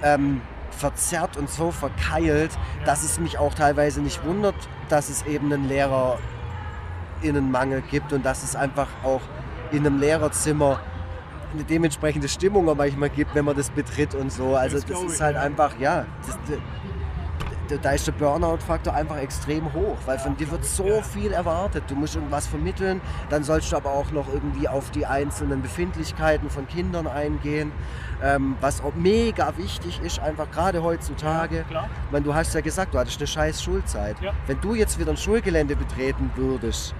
ähm, 0.03 0.41
verzerrt 0.71 1.37
und 1.37 1.49
so 1.49 1.71
verkeilt, 1.71 2.51
dass 2.85 3.05
es 3.05 3.21
mich 3.21 3.39
auch 3.39 3.55
teilweise 3.55 4.01
nicht 4.03 4.25
wundert, 4.25 4.57
dass 4.89 5.09
es 5.09 5.25
eben 5.27 5.53
einen 5.53 5.69
Lehrerinnenmangel 7.23 7.83
gibt 7.91 8.13
und 8.13 8.25
dass 8.27 8.43
es 8.43 8.57
einfach 8.57 8.89
auch 9.05 9.21
in 9.71 9.87
einem 9.87 9.99
Lehrerzimmer 10.01 10.81
eine 11.55 11.65
dementsprechende 11.65 12.29
Stimmung 12.29 12.69
auch 12.69 12.75
manchmal 12.77 13.09
gibt, 13.11 13.35
wenn 13.35 13.45
man 13.45 13.57
das 13.57 13.71
betritt 13.71 14.15
und 14.15 14.31
so. 14.33 14.55
Also 14.57 14.77
Das 14.77 14.87
das, 14.87 15.03
ist 15.13 15.21
halt 15.21 15.37
ja. 15.37 15.43
einfach, 15.43 15.79
ja, 15.79 16.05
das, 16.27 16.37
da- 17.81 17.93
ist 17.93 18.07
der 18.07 18.13
Burnout-Faktor 18.13 18.93
einfach 18.95 19.17
extrem 19.17 19.73
hoch, 19.73 19.97
weil 20.05 20.19
von 20.19 20.37
dir 20.37 20.51
wird 20.51 20.65
so 20.67 21.01
viel 21.03 21.33
erwartet. 21.33 21.85
Du 21.89 21.95
musst 21.95 22.15
irgendwas 22.15 22.47
vermitteln, 22.47 23.01
dann 23.31 23.43
sollst 23.43 23.73
du 23.73 23.77
aber 23.77 23.91
auch 23.91 24.11
noch 24.11 24.27
irgendwie 24.33 24.69
auf 24.69 24.91
die 24.91 25.07
einzelnen 25.07 25.63
Befindlichkeiten 25.63 26.51
von 26.51 26.69
Kindern 26.69 27.07
eingehen, 27.07 27.73
ähm, 28.23 28.57
was 28.61 28.83
auch 28.83 28.95
mega 28.95 29.57
wichtig 29.57 30.01
ist, 30.05 30.19
einfach 30.21 30.51
gerade 30.51 30.83
heutzutage. 30.83 31.65
Klar. 31.69 31.89
Ich 32.07 32.13
meine, 32.13 32.25
du 32.25 32.35
hast 32.35 32.55
ja 32.55 32.61
gesagt, 32.61 32.93
du 32.93 32.99
hattest 32.99 33.19
eine 33.19 33.27
scheiß 33.27 33.63
Schulzeit. 33.63 34.21
Ja. 34.21 34.33
Wenn 34.47 34.61
du 34.61 34.75
jetzt 34.75 34.99
wieder 34.99 35.11
ein 35.13 35.17
Schulgelände 35.17 35.75
betreten 35.75 36.31
würdest, 36.37 36.95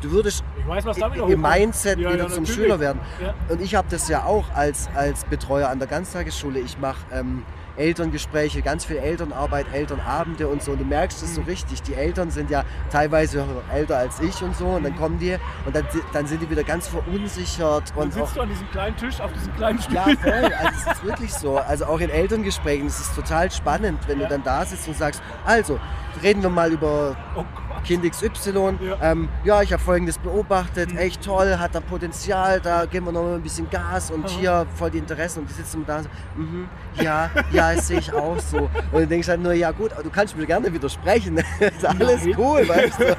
Du 0.00 0.10
würdest 0.10 0.44
weiß, 0.66 0.84
im 1.28 1.40
Mindset 1.40 1.98
wieder 1.98 2.10
zum 2.28 2.42
natürlich. 2.42 2.54
Schüler 2.54 2.80
werden. 2.80 3.00
Ja. 3.22 3.34
Und 3.48 3.60
ich 3.60 3.74
habe 3.74 3.88
das 3.90 4.08
ja 4.08 4.24
auch 4.24 4.44
als, 4.54 4.88
als 4.94 5.24
Betreuer 5.24 5.68
an 5.68 5.78
der 5.78 5.88
Ganztagesschule. 5.88 6.58
Ich 6.60 6.78
mache 6.78 6.98
ähm, 7.12 7.42
Elterngespräche, 7.76 8.60
ganz 8.60 8.84
viel 8.84 8.96
Elternarbeit, 8.96 9.66
Elternabende 9.72 10.48
und 10.48 10.62
so. 10.62 10.72
Und 10.72 10.80
du 10.80 10.84
merkst 10.84 11.22
es 11.22 11.34
so 11.36 11.42
Mhm. 11.42 11.46
richtig. 11.46 11.80
Die 11.82 11.94
Eltern 11.94 12.30
sind 12.30 12.50
ja 12.50 12.64
teilweise 12.90 13.44
älter 13.72 13.96
als 13.98 14.18
ich 14.20 14.42
und 14.42 14.56
so. 14.56 14.66
Und 14.66 14.82
dann 14.84 14.96
kommen 14.96 15.18
die 15.20 15.36
und 15.64 15.74
dann, 15.76 15.86
dann 16.12 16.26
sind 16.26 16.42
die 16.42 16.50
wieder 16.50 16.64
ganz 16.64 16.88
verunsichert. 16.88 17.90
Dann 17.94 18.04
Und 18.08 18.12
auch, 18.14 18.26
sitzt 18.26 18.36
du 18.36 18.40
an 18.40 18.48
diesem 18.48 18.70
kleinen 18.70 18.96
Tisch, 18.96 19.20
auf 19.20 19.32
diesem 19.32 19.54
kleinen 19.54 19.80
Stuhl. 19.80 19.94
ja, 19.94 20.02
voll. 20.02 20.32
Also 20.32 20.78
es 20.86 20.92
ist 20.96 21.04
wirklich 21.04 21.32
so. 21.32 21.58
Also 21.58 21.86
auch 21.86 22.00
in 22.00 22.10
Elterngesprächen 22.10 22.86
ist 22.88 22.98
es 23.00 23.14
total 23.14 23.50
spannend, 23.50 24.00
wenn 24.08 24.18
Ja. 24.20 24.26
du 24.26 24.34
dann 24.34 24.42
da 24.42 24.64
sitzt 24.64 24.88
und 24.88 24.96
sagst, 24.96 25.22
also 25.46 25.78
reden 26.22 26.42
wir 26.42 26.50
mal 26.50 26.72
über 26.72 27.16
Oh 27.36 27.44
Gott. 27.54 27.67
Kind 27.84 28.04
XY. 28.10 28.78
Ja. 28.80 28.96
Ähm, 29.02 29.28
ja, 29.44 29.62
ich 29.62 29.72
habe 29.72 29.82
folgendes 29.82 30.18
beobachtet, 30.18 30.92
Mhm. 30.92 30.98
echt 30.98 31.24
toll, 31.24 31.56
hat 31.58 31.74
da 31.74 31.80
Potenzial, 31.80 32.60
da 32.60 32.84
geben 32.86 33.06
wir 33.06 33.12
noch 33.12 33.22
mal 33.22 33.34
ein 33.34 33.42
bisschen 33.42 33.68
Gas 33.70 34.10
und 34.10 34.24
Aha. 34.24 34.32
hier 34.38 34.66
voll 34.74 34.90
die 34.90 34.98
Interessen 34.98 35.40
und 35.40 35.48
die 35.50 35.54
sitzen 35.54 35.84
da 35.86 35.98
und 35.98 36.02
so, 36.04 36.08
mhm, 36.36 36.68
ja, 37.00 37.30
ja, 37.52 37.74
das 37.74 37.88
sehe 37.88 37.98
ich 37.98 38.12
auch 38.12 38.38
so. 38.38 38.58
Und 38.92 39.00
du 39.00 39.06
denkst 39.06 39.28
halt 39.28 39.42
nur, 39.42 39.52
ja 39.52 39.70
gut, 39.70 39.90
du 40.02 40.10
kannst 40.10 40.36
mir 40.36 40.46
gerne 40.46 40.72
widersprechen, 40.72 41.38
ist 41.60 41.84
alles 41.84 42.24
Nein. 42.24 42.34
cool, 42.38 42.68
weißt 42.68 43.00
du. 43.00 43.16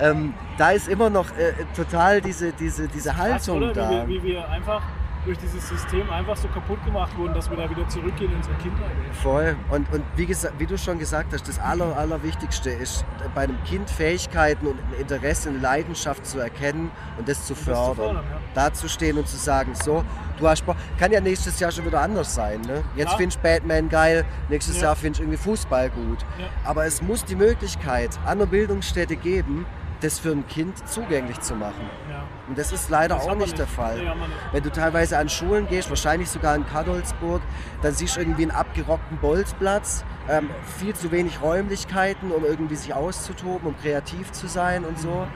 ähm, 0.00 0.34
da 0.58 0.70
ist 0.70 0.88
immer 0.88 1.10
noch 1.10 1.26
äh, 1.36 1.52
total 1.74 2.20
diese, 2.20 2.52
diese, 2.52 2.88
diese 2.88 3.10
Krass, 3.10 3.18
Haltung 3.18 3.58
oder? 3.62 3.72
da. 3.72 4.06
Wie 4.08 4.14
wie 4.14 4.22
wir 4.22 4.48
einfach 4.48 4.82
durch 5.24 5.36
dieses 5.38 5.68
System 5.68 6.08
einfach 6.10 6.36
so 6.36 6.48
kaputt 6.48 6.82
gemacht 6.84 7.16
wurden, 7.16 7.34
dass 7.34 7.50
wir 7.50 7.56
da 7.56 7.68
wieder 7.68 7.86
zurückgehen 7.88 8.30
in 8.30 8.36
unsere 8.38 8.54
Kindheit. 8.56 8.90
Voll. 9.22 9.56
Und, 9.70 9.92
und 9.92 10.02
wie, 10.16 10.24
gesa- 10.24 10.50
wie 10.58 10.66
du 10.66 10.78
schon 10.78 10.98
gesagt 10.98 11.32
hast, 11.34 11.46
das 11.48 11.58
Aller, 11.58 11.96
Allerwichtigste 11.96 12.70
ist 12.70 13.04
bei 13.34 13.42
einem 13.42 13.62
Kind 13.64 13.90
Fähigkeiten 13.90 14.66
und 14.66 14.78
Interesse, 14.98 15.50
eine 15.50 15.58
Leidenschaft 15.58 16.24
zu 16.26 16.38
erkennen 16.38 16.90
und 17.18 17.28
das 17.28 17.46
zu 17.46 17.52
Und 17.52 17.58
das 17.60 17.64
zu 17.66 17.70
fördern. 17.74 17.94
fördern, 17.96 18.24
ja. 18.30 18.40
Da 18.54 18.72
zu 18.72 18.88
stehen 18.88 19.18
und 19.18 19.28
zu 19.28 19.36
sagen, 19.36 19.74
so, 19.74 20.04
du 20.38 20.48
hast 20.48 20.64
Bock. 20.64 20.76
Kann 20.98 21.12
ja 21.12 21.20
nächstes 21.20 21.60
Jahr 21.60 21.70
schon 21.70 21.84
wieder 21.84 22.00
anders 22.00 22.34
sein. 22.34 22.60
Ne? 22.62 22.82
Jetzt 22.96 23.08
Klar. 23.08 23.18
findest 23.18 23.38
du 23.38 23.42
Batman 23.42 23.88
geil, 23.88 24.24
nächstes 24.48 24.76
Ja. 24.76 24.84
Jahr 24.88 24.96
findest 24.96 25.20
du 25.20 25.24
irgendwie 25.24 25.42
Fußball 25.42 25.90
gut. 25.90 26.18
Ja. 26.38 26.46
Aber 26.64 26.86
es 26.86 27.02
muss 27.02 27.24
die 27.24 27.36
Möglichkeit 27.36 28.18
an 28.24 28.38
der 28.38 28.46
Bildungsstätte 28.46 29.16
geben, 29.16 29.66
das 30.00 30.18
für 30.18 30.30
ein 30.30 30.46
Kind 30.48 30.88
zugänglich 30.88 31.38
zu 31.40 31.54
machen. 31.54 31.90
Ja. 32.10 32.19
Und 32.50 32.58
das 32.58 32.72
ist 32.72 32.90
leider 32.90 33.14
Das 33.14 33.24
auch 33.26 33.28
wir 33.28 33.36
nicht 33.36 33.56
der 33.56 33.68
Fall. 33.68 33.96
Nee, 33.96 34.02
nicht. 34.06 34.16
Wenn 34.50 34.62
du 34.64 34.72
teilweise 34.72 35.16
an 35.18 35.28
Schulen 35.28 35.68
gehst, 35.68 35.88
wahrscheinlich 35.88 36.28
sogar 36.28 36.56
in 36.56 36.66
Kadolsburg, 36.66 37.40
dann 37.80 37.94
siehst 37.94 38.16
du 38.16 38.20
irgendwie 38.20 38.42
einen 38.42 38.50
abgerockten 38.50 39.18
Bolzplatz, 39.18 40.04
ähm, 40.28 40.50
viel 40.78 40.92
zu 40.92 41.12
wenig 41.12 41.40
Räumlichkeiten, 41.40 42.32
um 42.32 42.44
irgendwie 42.44 42.74
sich 42.74 42.92
auszutoben, 42.92 43.68
um 43.68 43.78
kreativ 43.80 44.32
zu 44.32 44.48
sein 44.48 44.84
und 44.84 44.98
so. 44.98 45.28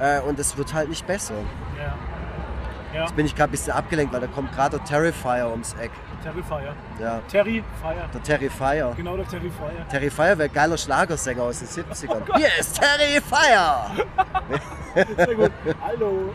Äh, 0.00 0.20
und 0.22 0.38
es 0.38 0.56
wird 0.56 0.72
halt 0.72 0.88
nicht 0.88 1.06
besser. 1.06 1.34
Ja. 1.78 1.94
Ja, 2.94 3.02
Jetzt 3.02 3.16
bin 3.16 3.26
ich 3.26 3.34
gerade 3.34 3.50
ein 3.50 3.52
bisschen 3.52 3.74
abgelenkt, 3.74 4.14
weil 4.14 4.20
da 4.20 4.26
kommt 4.26 4.52
gerade 4.52 4.78
der 4.78 4.84
Terrifier 4.86 5.48
ums 5.50 5.74
Eck. 5.74 5.90
Terrifier. 6.22 6.74
Ja, 6.98 7.20
Terrifier. 7.28 7.64
der 8.14 8.22
Terrifier. 8.22 8.92
Genau 8.96 9.16
der 9.18 9.28
Terrifier. 9.28 9.88
Terrifier 9.90 10.38
wäre 10.38 10.48
geiler 10.48 10.78
Schlagersänger 10.78 11.42
aus 11.42 11.58
den 11.58 11.68
70ern. 11.68 12.22
Oh 12.28 12.36
Hier 12.36 12.48
ist 12.58 12.80
Terrifier! 12.80 13.90
Sehr 14.94 15.34
gut. 15.34 15.50
Hallo. 15.80 16.32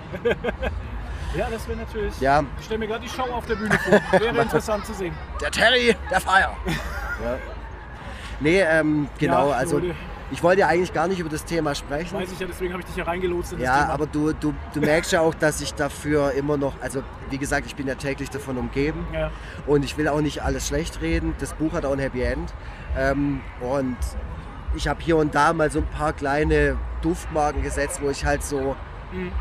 ja, 1.35 1.47
das 1.51 1.67
wäre 1.67 1.77
natürlich. 1.79 2.19
Ja, 2.19 2.43
Ich 2.59 2.65
stelle 2.65 2.79
mir 2.79 2.87
gerade 2.87 3.03
die 3.03 3.09
Show 3.09 3.23
auf 3.23 3.45
der 3.45 3.55
Bühne 3.55 3.77
vor. 3.79 4.19
Wäre 4.19 4.41
interessant 4.41 4.85
zu 4.85 4.93
sehen. 4.93 5.13
der 5.41 5.51
Terry, 5.51 5.95
der 6.09 6.21
Fire. 6.21 6.51
Ja. 7.23 7.37
Nee, 8.39 8.61
ähm, 8.61 9.07
genau, 9.17 9.49
Ja, 9.49 9.55
also 9.55 9.79
Leute. 9.79 9.95
ich 10.29 10.43
wollte 10.43 10.61
ja 10.61 10.67
eigentlich 10.67 10.93
gar 10.93 11.07
nicht 11.07 11.19
über 11.19 11.29
das 11.29 11.43
Thema 11.43 11.73
sprechen. 11.73 12.15
Weiß 12.19 12.31
ich 12.31 12.39
ja, 12.39 12.45
deswegen 12.47 12.71
habe 12.71 12.81
ich 12.81 12.87
dich 12.87 12.95
ja 12.95 13.03
reingelotst 13.05 13.53
in 13.53 13.57
das 13.59 13.65
Ja, 13.67 13.81
Thema. 13.81 13.93
aber 13.93 14.05
du, 14.05 14.31
du, 14.33 14.53
du 14.75 14.79
merkst 14.79 15.11
ja 15.11 15.21
auch, 15.21 15.33
dass 15.33 15.59
ich 15.61 15.73
dafür 15.73 16.33
immer 16.33 16.55
noch, 16.57 16.73
also 16.81 17.01
wie 17.31 17.39
gesagt, 17.39 17.65
ich 17.65 17.75
bin 17.75 17.87
ja 17.87 17.95
täglich 17.95 18.29
davon 18.29 18.57
umgeben 18.57 19.07
Ja. 19.13 19.31
und 19.65 19.83
ich 19.83 19.97
will 19.97 20.07
auch 20.07 20.21
nicht 20.21 20.43
alles 20.43 20.67
schlecht 20.67 21.01
reden. 21.01 21.33
Das 21.39 21.53
Buch 21.53 21.73
hat 21.73 21.83
auch 21.85 21.93
ein 21.93 21.99
Happy 21.99 22.21
End 22.21 22.53
ähm, 22.95 23.41
und 23.59 23.97
ich 24.77 24.87
habe 24.87 25.01
hier 25.01 25.17
und 25.17 25.35
da 25.35 25.51
mal 25.53 25.69
so 25.71 25.79
ein 25.79 25.87
paar 25.87 26.13
kleine 26.13 26.77
Duftmarken 27.01 27.61
gesetzt, 27.63 27.99
wo 28.01 28.09
ich 28.09 28.25
halt 28.25 28.43
so 28.43 28.75
Mhm. 29.11 29.31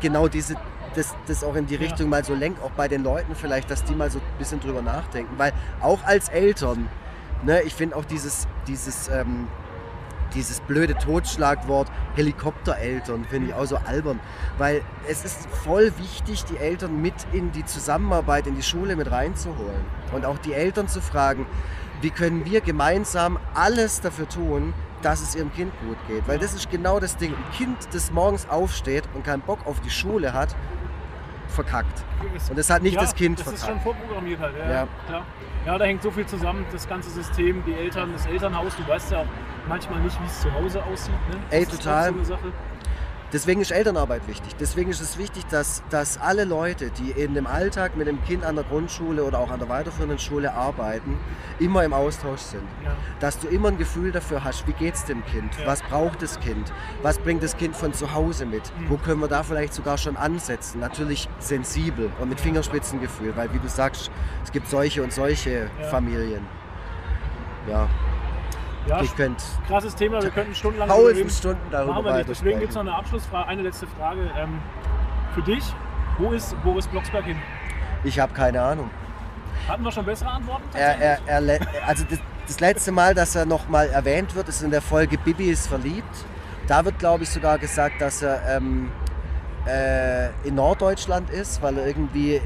genau 0.00 0.28
diese, 0.28 0.56
das, 0.94 1.14
das 1.26 1.44
auch 1.44 1.54
in 1.54 1.66
die 1.66 1.74
Ja. 1.74 1.80
Richtung 1.80 2.08
mal 2.08 2.24
so 2.24 2.34
lenk, 2.34 2.56
auch 2.62 2.70
bei 2.70 2.88
den 2.88 3.04
Leuten 3.04 3.34
vielleicht, 3.34 3.70
dass 3.70 3.84
die 3.84 3.94
mal 3.94 4.10
so 4.10 4.18
ein 4.18 4.38
bisschen 4.38 4.60
drüber 4.60 4.82
nachdenken. 4.82 5.34
Weil 5.38 5.52
auch 5.80 6.02
als 6.04 6.28
Eltern, 6.28 6.88
ne, 7.44 7.62
ich 7.62 7.74
finde 7.74 7.96
auch 7.96 8.04
dieses, 8.04 8.46
dieses, 8.66 9.08
ähm, 9.08 9.48
dieses 10.34 10.60
blöde 10.60 10.94
Totschlagwort 10.94 11.88
Helikoptereltern 12.14 13.24
finde 13.24 13.48
ich 13.48 13.54
auch 13.54 13.64
so 13.64 13.76
albern, 13.86 14.20
weil 14.58 14.82
es 15.08 15.24
ist 15.24 15.48
voll 15.64 15.92
wichtig, 15.98 16.44
die 16.44 16.56
Eltern 16.58 17.00
mit 17.00 17.14
in 17.32 17.52
die 17.52 17.64
Zusammenarbeit 17.64 18.46
in 18.46 18.54
die 18.56 18.62
Schule 18.62 18.96
mit 18.96 19.10
reinzuholen 19.10 19.84
und 20.12 20.24
auch 20.26 20.38
die 20.38 20.52
Eltern 20.52 20.88
zu 20.88 21.00
fragen, 21.00 21.46
wie 22.02 22.10
können 22.10 22.44
wir 22.44 22.60
gemeinsam 22.60 23.38
alles 23.54 24.00
dafür 24.00 24.28
tun, 24.28 24.74
dass 25.06 25.20
es 25.22 25.36
ihrem 25.36 25.52
Kind 25.52 25.72
gut 25.86 25.96
geht, 26.08 26.26
weil 26.26 26.36
das 26.36 26.52
ist 26.52 26.68
genau 26.68 26.98
das 26.98 27.16
Ding. 27.16 27.32
Ein 27.32 27.52
Kind, 27.56 27.76
das 27.92 28.10
morgens 28.10 28.48
aufsteht 28.48 29.04
und 29.14 29.24
keinen 29.24 29.40
Bock 29.40 29.60
auf 29.64 29.78
die 29.80 29.90
Schule 29.90 30.32
hat, 30.32 30.56
verkackt. 31.46 32.02
Und 32.50 32.58
das 32.58 32.68
hat 32.70 32.82
nicht 32.82 32.94
ja, 32.94 33.02
das 33.02 33.14
Kind 33.14 33.38
Das 33.38 33.46
ist 33.46 33.62
verkackt. 33.64 33.84
schon 33.84 33.94
vorprogrammiert 33.94 34.40
halt, 34.40 34.54
ja, 34.58 34.68
Ja. 34.70 34.88
klar. 35.06 35.22
Ja, 35.64 35.78
da 35.78 35.84
hängt 35.84 36.02
so 36.02 36.10
viel 36.10 36.26
zusammen, 36.26 36.66
das 36.72 36.88
ganze 36.88 37.10
System, 37.10 37.62
die 37.64 37.74
Eltern, 37.74 38.12
das 38.12 38.26
Elternhaus. 38.26 38.74
Du 38.76 38.86
weißt 38.86 39.12
ja 39.12 39.18
auch 39.18 39.26
manchmal 39.68 40.00
nicht, 40.00 40.20
wie 40.20 40.26
es 40.26 40.40
zu 40.40 40.52
Hause 40.52 40.82
aussieht. 40.84 41.14
Ne? 41.30 41.38
Ey, 41.50 41.64
das 41.64 41.78
total. 41.78 42.08
Ist 42.08 42.26
so 42.26 42.34
eine 42.34 42.42
Sache. 42.42 42.52
Deswegen 43.32 43.60
ist 43.60 43.72
Elternarbeit 43.72 44.28
wichtig. 44.28 44.54
Deswegen 44.60 44.88
ist 44.90 45.00
es 45.00 45.18
wichtig, 45.18 45.44
dass, 45.46 45.82
dass 45.90 46.16
alle 46.18 46.44
Leute, 46.44 46.90
die 46.90 47.10
in 47.10 47.34
dem 47.34 47.46
Alltag 47.48 47.96
mit 47.96 48.06
dem 48.06 48.22
Kind 48.24 48.44
an 48.44 48.54
der 48.54 48.64
Grundschule 48.64 49.24
oder 49.24 49.40
auch 49.40 49.50
an 49.50 49.58
der 49.58 49.68
weiterführenden 49.68 50.18
Schule 50.20 50.54
arbeiten, 50.54 51.18
immer 51.58 51.82
im 51.84 51.92
Austausch 51.92 52.40
sind. 52.40 52.62
Ja. 52.84 52.92
Dass 53.18 53.38
du 53.40 53.48
immer 53.48 53.68
ein 53.68 53.78
Gefühl 53.78 54.12
dafür 54.12 54.44
hast, 54.44 54.66
wie 54.68 54.72
geht 54.74 54.94
es 54.94 55.04
dem 55.04 55.24
Kind, 55.26 55.52
Ja. 55.58 55.66
was 55.66 55.82
braucht 55.82 56.22
das 56.22 56.38
Kind, 56.38 56.72
was 57.02 57.18
bringt 57.18 57.42
das 57.42 57.56
Kind 57.56 57.74
von 57.76 57.92
zu 57.92 58.14
Hause 58.14 58.46
mit, 58.46 58.62
Mhm. 58.78 58.90
wo 58.90 58.96
können 58.96 59.20
wir 59.20 59.28
da 59.28 59.42
vielleicht 59.42 59.74
sogar 59.74 59.98
schon 59.98 60.16
ansetzen. 60.16 60.78
Natürlich 60.80 61.28
sensibel 61.40 62.10
und 62.20 62.28
mit 62.28 62.40
Fingerspitzengefühl, 62.40 63.36
weil 63.36 63.52
wie 63.52 63.58
du 63.58 63.68
sagst, 63.68 64.10
es 64.44 64.52
gibt 64.52 64.68
solche 64.68 65.02
und 65.02 65.12
solche 65.12 65.68
Ja. 65.80 65.88
Familien. 65.88 66.46
Ja, 67.68 67.88
Ja, 68.86 69.02
ich 69.02 69.16
könnte 69.16 69.42
krasses 69.66 69.94
Thema, 69.96 70.22
wir 70.22 70.30
könnten 70.30 70.54
stundenlang 70.54 70.88
darüber 70.88 71.08
tausend 71.08 71.18
reden. 71.18 71.30
Stunden 71.30 71.70
darüber 71.70 71.92
Machen 71.94 72.04
wir 72.04 72.14
nicht. 72.14 72.28
Deswegen 72.28 72.58
gibt 72.60 72.70
es 72.70 72.74
noch 72.76 72.82
eine 72.82 72.94
Abschlussfrage, 72.94 73.48
eine 73.48 73.62
letzte 73.62 73.86
Frage. 73.86 74.30
Ähm, 74.38 74.60
für 75.34 75.42
dich, 75.42 75.64
wo 76.18 76.32
ist 76.32 76.60
Boris 76.62 76.86
Blocksberg 76.86 77.24
hin? 77.24 77.36
Ich 78.04 78.20
habe 78.20 78.32
keine 78.32 78.62
Ahnung. 78.62 78.90
Hatten 79.68 79.82
wir 79.82 79.90
schon 79.90 80.04
bessere 80.04 80.30
Antworten? 80.30 80.62
Er, 80.74 80.98
er, 81.00 81.18
er, 81.26 81.60
also 81.86 82.04
das, 82.08 82.20
das 82.46 82.60
letzte 82.60 82.92
Mal, 82.92 83.14
dass 83.14 83.34
er 83.34 83.46
nochmal 83.46 83.88
erwähnt 83.88 84.34
wird, 84.36 84.48
ist 84.48 84.62
in 84.62 84.70
der 84.70 84.82
Folge 84.82 85.18
Bibi 85.18 85.50
ist 85.50 85.66
verliebt. 85.66 86.24
Da 86.68 86.84
wird, 86.84 86.98
glaube 86.98 87.24
ich, 87.24 87.30
sogar 87.30 87.58
gesagt, 87.58 88.00
dass 88.00 88.22
er 88.22 88.56
ähm, 88.56 88.90
äh, 89.66 90.28
in 90.44 90.54
Norddeutschland 90.54 91.30
ist, 91.30 91.60
weil 91.62 91.78
er 91.78 91.86
irgendwie 91.86 92.36
äh, 92.36 92.40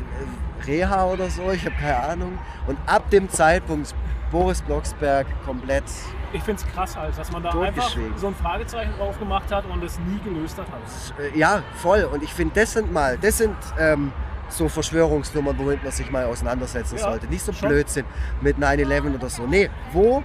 Reha 0.66 1.06
oder 1.06 1.28
so, 1.28 1.50
ich 1.50 1.64
habe 1.64 1.74
keine 1.76 2.02
Ahnung. 2.02 2.38
Und 2.66 2.78
ab 2.86 3.10
dem 3.10 3.28
Zeitpunkt 3.28 3.88
ist 3.88 3.94
Boris 4.30 4.62
Blocksberg 4.62 5.26
komplett. 5.44 5.84
Ich 6.32 6.42
finde 6.42 6.62
es 6.64 6.72
krass 6.74 6.96
halt, 6.96 7.16
dass 7.18 7.30
man 7.32 7.42
da 7.42 7.50
einfach 7.50 7.90
so 8.16 8.26
ein 8.28 8.34
Fragezeichen 8.34 8.92
drauf 8.98 9.18
gemacht 9.18 9.50
hat 9.50 9.64
und 9.66 9.82
es 9.82 9.98
nie 10.00 10.18
gelöst 10.20 10.56
hat. 10.58 10.66
Halt. 10.70 11.32
Äh, 11.34 11.38
ja, 11.38 11.62
voll. 11.76 12.04
Und 12.12 12.22
ich 12.22 12.32
finde, 12.32 12.54
das 12.60 12.72
sind 12.72 12.92
mal, 12.92 13.18
das 13.18 13.38
sind 13.38 13.56
ähm, 13.78 14.12
so 14.48 14.68
Verschwörungsnummern, 14.68 15.58
womit 15.58 15.82
man 15.82 15.92
sich 15.92 16.10
mal 16.10 16.24
auseinandersetzen 16.26 16.96
Ja, 16.96 17.02
sollte. 17.02 17.26
Nicht 17.26 17.44
so 17.44 17.52
schon. 17.52 17.68
Blödsinn 17.68 18.04
mit 18.40 18.58
9-11 18.58 19.14
oder 19.14 19.28
so. 19.28 19.46
Nee, 19.46 19.68
wo 19.92 20.22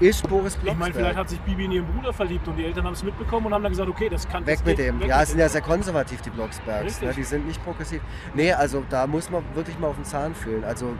ist 0.00 0.28
Boris 0.28 0.54
Ich 0.54 0.60
Blocksberg? 0.60 0.78
meine, 0.78 0.94
vielleicht 0.94 1.16
hat 1.16 1.28
sich 1.28 1.40
Bibi 1.40 1.64
in 1.64 1.72
ihren 1.72 1.86
Bruder 1.86 2.12
verliebt 2.12 2.46
und 2.46 2.54
die 2.54 2.64
Eltern 2.64 2.84
haben 2.84 2.92
es 2.92 3.02
mitbekommen 3.02 3.46
und 3.46 3.54
haben 3.54 3.64
dann 3.64 3.72
gesagt, 3.72 3.88
okay, 3.88 4.08
das 4.08 4.28
kann 4.28 4.46
Weg 4.46 4.58
das 4.58 4.64
mit 4.64 4.78
dem. 4.78 5.00
weg 5.00 5.08
Ja, 5.08 5.22
es 5.22 5.30
sind 5.30 5.40
ja 5.40 5.48
sehr 5.48 5.60
konservativ, 5.60 6.20
die 6.22 6.30
Blocksbergs. 6.30 7.00
Ne? 7.02 7.12
Die 7.16 7.24
sind 7.24 7.48
nicht 7.48 7.62
progressiv. 7.64 8.00
Nee, 8.32 8.52
also 8.52 8.84
da 8.88 9.08
muss 9.08 9.28
man 9.28 9.42
wirklich 9.54 9.76
mal 9.80 9.88
auf 9.88 9.96
den 9.96 10.04
Zahn 10.04 10.36
fühlen. 10.36 10.62
Also 10.62 10.94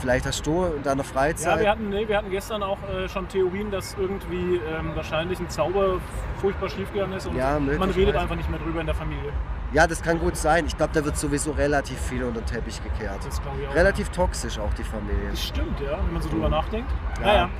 vielleicht 0.00 0.26
hast 0.26 0.46
du 0.46 0.64
in 0.64 0.82
deiner 0.82 1.02
Ja, 1.02 1.08
Freizeit. 1.08 1.60
wir 1.60 1.70
hatten, 1.70 1.88
nee, 1.90 2.08
wir 2.08 2.16
hatten 2.16 2.30
gestern 2.30 2.62
auch 2.62 2.78
äh, 2.88 3.08
schon 3.08 3.28
Theorien, 3.28 3.70
dass 3.70 3.94
irgendwie 3.98 4.56
ähm, 4.56 4.92
wahrscheinlich 4.94 5.38
ein 5.38 5.48
Zauber 5.48 6.00
furchtbar 6.40 6.68
schiefgegangen 6.68 7.16
ist 7.16 7.26
und 7.26 7.36
Ja, 7.36 7.52
man 7.54 7.64
möglicherweise. 7.66 7.98
redet 7.98 8.16
einfach 8.16 8.36
nicht 8.36 8.50
mehr 8.50 8.58
drüber 8.58 8.80
in 8.80 8.86
der 8.86 8.94
Familie. 8.94 9.32
Ja, 9.72 9.86
das 9.86 10.02
kann 10.02 10.18
gut 10.18 10.36
sein. 10.36 10.66
Ich 10.66 10.76
glaube, 10.76 10.92
da 10.94 11.04
wird 11.04 11.16
sowieso 11.16 11.52
relativ 11.52 11.96
viel 12.00 12.24
unter 12.24 12.40
den 12.40 12.46
Teppich 12.46 12.82
gekehrt. 12.82 13.18
Das 13.24 13.40
glaube 13.40 13.58
ich 13.62 13.68
auch. 13.68 13.74
Relativ 13.74 14.08
toxisch 14.08 14.58
auch 14.58 14.74
die 14.74 14.82
Familie. 14.82 15.30
Das 15.30 15.44
stimmt, 15.44 15.78
ja, 15.80 15.96
wenn 16.04 16.12
man 16.14 16.22
so 16.22 16.28
drüber 16.28 16.48
nachdenkt. 16.48 16.90
Ja. 17.20 17.26
Naja. 17.26 17.50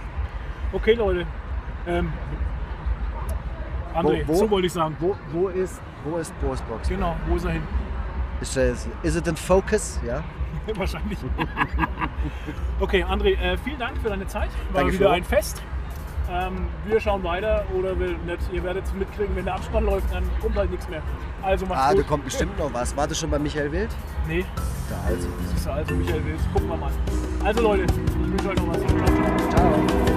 Okay, 0.72 0.94
Leute. 0.94 1.26
Ähm, 1.86 2.12
André, 3.94 4.22
Wo- 4.26 4.32
wo? 4.32 4.34
so 4.34 4.50
wollte 4.50 4.66
ich 4.66 4.72
sagen. 4.72 4.96
Wo, 5.00 5.16
wo 5.32 5.48
ist, 5.48 5.80
wo 6.04 6.16
ist 6.18 6.38
Blocksberg? 6.40 6.80
Genau, 6.88 7.14
wo 7.28 7.36
ist 7.36 7.44
er 7.44 7.52
hin? 7.52 7.62
Ist, 8.40 8.56
das, 8.56 8.88
is 9.02 9.16
it 9.16 9.26
in 9.26 9.36
focus? 9.36 10.00
Ja. 10.06 10.22
Wahrscheinlich. 10.76 11.18
okay, 12.80 13.04
André, 13.04 13.38
äh, 13.40 13.56
vielen 13.58 13.78
Dank 13.78 13.98
für 14.02 14.08
deine 14.08 14.26
Zeit. 14.26 14.50
War 14.72 14.82
Danke, 14.82 14.94
wieder 14.94 15.06
Flo. 15.06 15.14
ein 15.16 15.24
Fest. 15.24 15.62
Ähm, 16.32 16.68
wir 16.86 17.00
schauen 17.00 17.24
weiter 17.24 17.64
oder 17.76 17.98
will 17.98 18.16
nicht. 18.24 18.38
Ihr 18.52 18.62
werdet 18.62 18.84
es 18.86 18.92
mitkriegen, 18.94 19.34
wenn 19.34 19.44
der 19.46 19.54
Abspann 19.54 19.84
läuft, 19.84 20.12
dann 20.14 20.22
kommt 20.40 20.56
halt 20.56 20.70
nichts 20.70 20.88
mehr. 20.88 21.02
Also 21.42 21.66
macht's 21.66 21.82
Ah, 21.82 21.88
da 21.90 21.96
gut. 21.96 22.06
kommt 22.06 22.24
bestimmt 22.24 22.56
noch 22.58 22.72
was. 22.72 22.96
War 22.96 23.08
das 23.08 23.18
schon 23.18 23.30
bei 23.30 23.38
Michael 23.38 23.72
Wild? 23.72 23.90
Nee, 24.28 24.44
Da 24.88 24.96
also. 25.08 25.28
das 25.52 25.60
ist 25.60 25.66
also 25.68 25.94
Michael 25.94 26.24
Wild. 26.24 26.38
Gucken 26.52 26.68
wir 26.68 26.76
mal. 26.76 26.92
Also 27.44 27.62
Leute, 27.62 27.82
ich 27.84 28.30
wünsche 28.30 28.48
euch 28.50 28.56
noch 28.56 28.68
was. 28.68 29.50
Ciao. 29.50 30.09